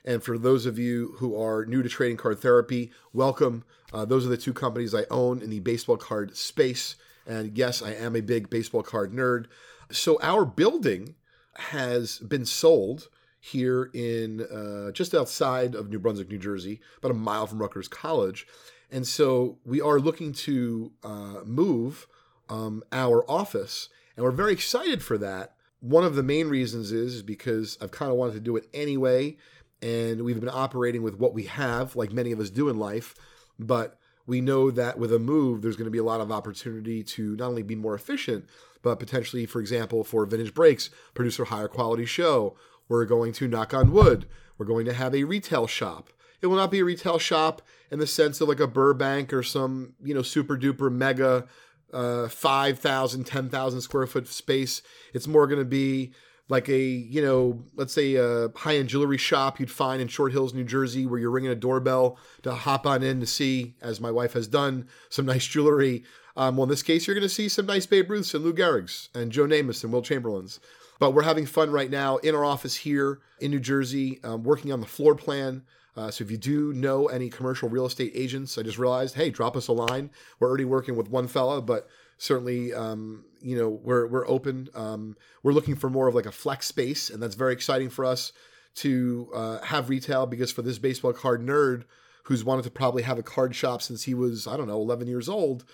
And 0.04 0.22
for 0.22 0.38
those 0.38 0.64
of 0.64 0.78
you 0.78 1.14
who 1.18 1.40
are 1.40 1.66
new 1.66 1.82
to 1.82 1.88
trading 1.88 2.16
card 2.16 2.38
therapy, 2.40 2.92
welcome. 3.12 3.64
Uh, 3.92 4.04
those 4.04 4.24
are 4.24 4.30
the 4.30 4.36
two 4.36 4.52
companies 4.52 4.94
I 4.94 5.04
own 5.10 5.42
in 5.42 5.50
the 5.50 5.60
baseball 5.60 5.96
card 5.96 6.36
space. 6.36 6.96
And 7.26 7.56
yes, 7.56 7.82
I 7.82 7.92
am 7.92 8.16
a 8.16 8.20
big 8.20 8.48
baseball 8.48 8.82
card 8.82 9.12
nerd. 9.12 9.46
So 9.90 10.18
our 10.22 10.44
building 10.44 11.14
has 11.54 12.18
been 12.20 12.46
sold 12.46 13.08
here 13.40 13.90
in 13.94 14.42
uh, 14.42 14.90
just 14.92 15.14
outside 15.14 15.74
of 15.74 15.88
New 15.88 15.98
Brunswick, 15.98 16.28
New 16.28 16.38
Jersey, 16.38 16.80
about 16.98 17.12
a 17.12 17.14
mile 17.14 17.46
from 17.46 17.60
Rutgers 17.60 17.88
College. 17.88 18.46
And 18.90 19.06
so 19.06 19.58
we 19.64 19.80
are 19.80 20.00
looking 20.00 20.32
to 20.32 20.92
uh, 21.02 21.40
move 21.44 22.06
um, 22.48 22.82
our 22.92 23.28
office, 23.30 23.88
and 24.16 24.24
we're 24.24 24.30
very 24.30 24.52
excited 24.52 25.02
for 25.02 25.18
that. 25.18 25.54
One 25.80 26.04
of 26.04 26.14
the 26.14 26.22
main 26.22 26.48
reasons 26.48 26.90
is, 26.90 27.16
is 27.16 27.22
because 27.22 27.78
I've 27.80 27.90
kind 27.90 28.10
of 28.10 28.16
wanted 28.16 28.34
to 28.34 28.40
do 28.40 28.56
it 28.56 28.68
anyway, 28.72 29.36
and 29.80 30.22
we've 30.22 30.40
been 30.40 30.48
operating 30.48 31.02
with 31.02 31.18
what 31.18 31.34
we 31.34 31.44
have, 31.44 31.94
like 31.94 32.12
many 32.12 32.32
of 32.32 32.40
us 32.40 32.50
do 32.50 32.68
in 32.68 32.78
life. 32.78 33.14
But 33.58 33.98
we 34.26 34.40
know 34.40 34.70
that 34.70 34.98
with 34.98 35.12
a 35.12 35.18
move, 35.18 35.62
there's 35.62 35.76
going 35.76 35.86
to 35.86 35.90
be 35.90 35.98
a 35.98 36.04
lot 36.04 36.20
of 36.20 36.32
opportunity 36.32 37.02
to 37.02 37.36
not 37.36 37.48
only 37.48 37.62
be 37.62 37.76
more 37.76 37.94
efficient, 37.94 38.46
but 38.82 38.98
potentially, 38.98 39.46
for 39.46 39.60
example, 39.60 40.04
for 40.04 40.26
Vintage 40.26 40.54
Breaks, 40.54 40.90
produce 41.14 41.38
a 41.38 41.44
higher 41.44 41.68
quality 41.68 42.04
show, 42.04 42.56
we're 42.88 43.04
going 43.04 43.32
to 43.34 43.48
knock 43.48 43.74
on 43.74 43.92
wood. 43.92 44.26
We're 44.56 44.66
going 44.66 44.86
to 44.86 44.92
have 44.92 45.14
a 45.14 45.24
retail 45.24 45.66
shop. 45.66 46.10
It 46.40 46.46
will 46.46 46.56
not 46.56 46.70
be 46.70 46.80
a 46.80 46.84
retail 46.84 47.18
shop 47.18 47.62
in 47.90 47.98
the 47.98 48.06
sense 48.06 48.40
of 48.40 48.48
like 48.48 48.60
a 48.60 48.66
Burbank 48.66 49.32
or 49.32 49.42
some, 49.42 49.94
you 50.02 50.14
know, 50.14 50.22
super 50.22 50.56
duper 50.56 50.90
mega 50.90 51.46
uh, 51.92 52.28
5,000, 52.28 53.24
10,000 53.24 53.80
square 53.80 54.06
foot 54.06 54.28
space. 54.28 54.82
It's 55.14 55.26
more 55.26 55.46
going 55.46 55.60
to 55.60 55.64
be 55.64 56.12
like 56.48 56.68
a, 56.68 56.78
you 56.78 57.22
know, 57.22 57.62
let's 57.76 57.92
say 57.92 58.14
a 58.14 58.48
high 58.54 58.76
end 58.76 58.88
jewelry 58.88 59.18
shop 59.18 59.60
you'd 59.60 59.70
find 59.70 60.00
in 60.00 60.08
Short 60.08 60.32
Hills, 60.32 60.54
New 60.54 60.64
Jersey, 60.64 61.06
where 61.06 61.18
you're 61.18 61.30
ringing 61.30 61.50
a 61.50 61.56
doorbell 61.56 62.18
to 62.42 62.54
hop 62.54 62.86
on 62.86 63.02
in 63.02 63.20
to 63.20 63.26
see, 63.26 63.74
as 63.82 64.00
my 64.00 64.10
wife 64.10 64.32
has 64.32 64.48
done, 64.48 64.88
some 65.08 65.26
nice 65.26 65.46
jewelry. 65.46 66.04
Um, 66.36 66.56
well, 66.56 66.64
in 66.64 66.70
this 66.70 66.82
case, 66.82 67.06
you're 67.06 67.16
going 67.16 67.28
to 67.28 67.34
see 67.34 67.48
some 67.48 67.66
nice 67.66 67.84
Babe 67.84 68.10
Ruths 68.10 68.32
and 68.32 68.44
Lou 68.44 68.54
Gehrig's 68.54 69.08
and 69.14 69.32
Joe 69.32 69.44
Namath 69.44 69.82
and 69.82 69.92
Wilt 69.92 70.04
Chamberlain's. 70.04 70.60
But 70.98 71.12
we're 71.12 71.22
having 71.22 71.46
fun 71.46 71.70
right 71.70 71.90
now 71.90 72.16
in 72.18 72.34
our 72.34 72.44
office 72.44 72.76
here 72.76 73.20
in 73.40 73.50
New 73.50 73.60
Jersey, 73.60 74.20
um, 74.24 74.42
working 74.42 74.72
on 74.72 74.80
the 74.80 74.86
floor 74.86 75.14
plan. 75.14 75.62
Uh, 75.96 76.10
so 76.10 76.22
if 76.22 76.30
you 76.30 76.36
do 76.36 76.72
know 76.72 77.06
any 77.06 77.28
commercial 77.28 77.68
real 77.68 77.86
estate 77.86 78.12
agents, 78.14 78.56
I 78.58 78.62
just 78.62 78.78
realized, 78.78 79.14
hey, 79.14 79.30
drop 79.30 79.56
us 79.56 79.68
a 79.68 79.72
line. 79.72 80.10
We're 80.38 80.48
already 80.48 80.64
working 80.64 80.96
with 80.96 81.08
one 81.08 81.26
fella, 81.26 81.60
but 81.60 81.88
certainly, 82.18 82.72
um, 82.72 83.24
you 83.40 83.56
know, 83.56 83.68
we're 83.68 84.06
we're 84.06 84.28
open. 84.28 84.68
Um, 84.74 85.16
we're 85.42 85.52
looking 85.52 85.76
for 85.76 85.88
more 85.88 86.08
of 86.08 86.14
like 86.14 86.26
a 86.26 86.32
flex 86.32 86.66
space, 86.66 87.10
and 87.10 87.22
that's 87.22 87.34
very 87.34 87.52
exciting 87.52 87.90
for 87.90 88.04
us 88.04 88.32
to 88.76 89.28
uh, 89.34 89.60
have 89.62 89.88
retail 89.88 90.26
because 90.26 90.52
for 90.52 90.62
this 90.62 90.78
baseball 90.78 91.12
card 91.12 91.44
nerd 91.44 91.84
who's 92.24 92.44
wanted 92.44 92.62
to 92.62 92.70
probably 92.70 93.02
have 93.02 93.18
a 93.18 93.22
card 93.22 93.54
shop 93.54 93.82
since 93.82 94.04
he 94.04 94.14
was 94.14 94.46
I 94.46 94.56
don't 94.56 94.68
know 94.68 94.80
11 94.80 95.08
years 95.08 95.28
old, 95.28 95.64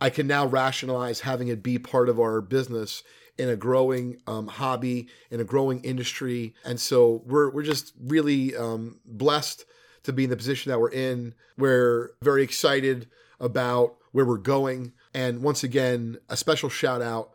I 0.00 0.08
can 0.08 0.26
now 0.26 0.46
rationalize 0.46 1.20
having 1.20 1.48
it 1.48 1.62
be 1.62 1.78
part 1.78 2.08
of 2.08 2.18
our 2.18 2.40
business 2.40 3.02
in 3.40 3.48
a 3.48 3.56
growing 3.56 4.20
um, 4.26 4.46
hobby, 4.46 5.08
in 5.30 5.40
a 5.40 5.44
growing 5.44 5.82
industry. 5.82 6.54
And 6.62 6.78
so 6.78 7.22
we're, 7.24 7.50
we're 7.50 7.62
just 7.62 7.94
really 7.98 8.54
um, 8.54 9.00
blessed 9.06 9.64
to 10.02 10.12
be 10.12 10.24
in 10.24 10.30
the 10.30 10.36
position 10.36 10.70
that 10.70 10.78
we're 10.78 10.90
in. 10.90 11.34
We're 11.56 12.10
very 12.22 12.42
excited 12.42 13.08
about 13.40 13.96
where 14.12 14.26
we're 14.26 14.36
going. 14.36 14.92
And 15.14 15.42
once 15.42 15.64
again, 15.64 16.18
a 16.28 16.36
special 16.36 16.68
shout 16.68 17.00
out 17.00 17.30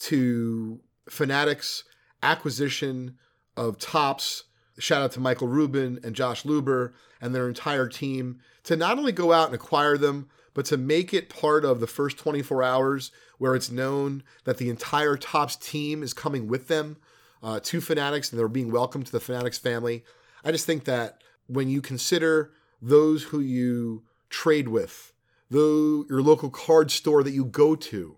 to 0.00 0.78
Fanatics 1.08 1.82
acquisition 2.22 3.18
of 3.56 3.78
Topps. 3.78 4.44
shout 4.78 5.02
out 5.02 5.12
to 5.12 5.20
Michael 5.20 5.48
Rubin 5.48 5.98
and 6.04 6.14
Josh 6.14 6.44
Luber 6.44 6.92
and 7.20 7.34
their 7.34 7.48
entire 7.48 7.88
team 7.88 8.38
to 8.62 8.76
not 8.76 8.96
only 8.96 9.10
go 9.10 9.32
out 9.32 9.46
and 9.46 9.56
acquire 9.56 9.98
them, 9.98 10.28
but 10.58 10.64
to 10.64 10.76
make 10.76 11.14
it 11.14 11.28
part 11.28 11.64
of 11.64 11.78
the 11.78 11.86
first 11.86 12.18
24 12.18 12.64
hours 12.64 13.12
where 13.38 13.54
it's 13.54 13.70
known 13.70 14.24
that 14.42 14.58
the 14.58 14.68
entire 14.68 15.16
Topps 15.16 15.54
team 15.54 16.02
is 16.02 16.12
coming 16.12 16.48
with 16.48 16.66
them 16.66 16.96
uh, 17.44 17.60
to 17.60 17.80
Fanatics 17.80 18.32
and 18.32 18.40
they're 18.40 18.48
being 18.48 18.72
welcomed 18.72 19.06
to 19.06 19.12
the 19.12 19.20
Fanatics 19.20 19.56
family. 19.56 20.02
I 20.42 20.50
just 20.50 20.66
think 20.66 20.82
that 20.86 21.22
when 21.46 21.68
you 21.68 21.80
consider 21.80 22.50
those 22.82 23.22
who 23.22 23.38
you 23.38 24.02
trade 24.30 24.66
with, 24.66 25.12
though 25.48 26.04
your 26.08 26.22
local 26.22 26.50
card 26.50 26.90
store 26.90 27.22
that 27.22 27.30
you 27.30 27.44
go 27.44 27.76
to, 27.76 28.16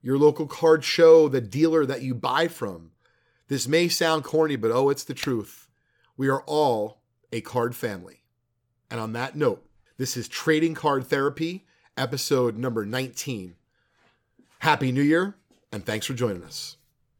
your 0.00 0.16
local 0.16 0.46
card 0.46 0.84
show, 0.84 1.26
the 1.26 1.40
dealer 1.40 1.84
that 1.84 2.02
you 2.02 2.14
buy 2.14 2.46
from, 2.46 2.92
this 3.48 3.66
may 3.66 3.88
sound 3.88 4.22
corny, 4.22 4.54
but 4.54 4.70
oh, 4.70 4.90
it's 4.90 5.02
the 5.02 5.12
truth. 5.12 5.68
We 6.16 6.28
are 6.28 6.44
all 6.46 7.00
a 7.32 7.40
card 7.40 7.74
family. 7.74 8.22
And 8.92 9.00
on 9.00 9.12
that 9.14 9.34
note, 9.34 9.66
this 9.96 10.16
is 10.16 10.26
Trading 10.28 10.74
Card 10.74 11.06
Therapy, 11.06 11.64
episode 11.96 12.56
number 12.56 12.84
19. 12.84 13.54
Happy 14.58 14.90
New 14.90 15.02
Year, 15.02 15.36
and 15.70 15.86
thanks 15.86 16.06
for 16.06 16.14
joining 16.14 16.42
us. 16.42 16.76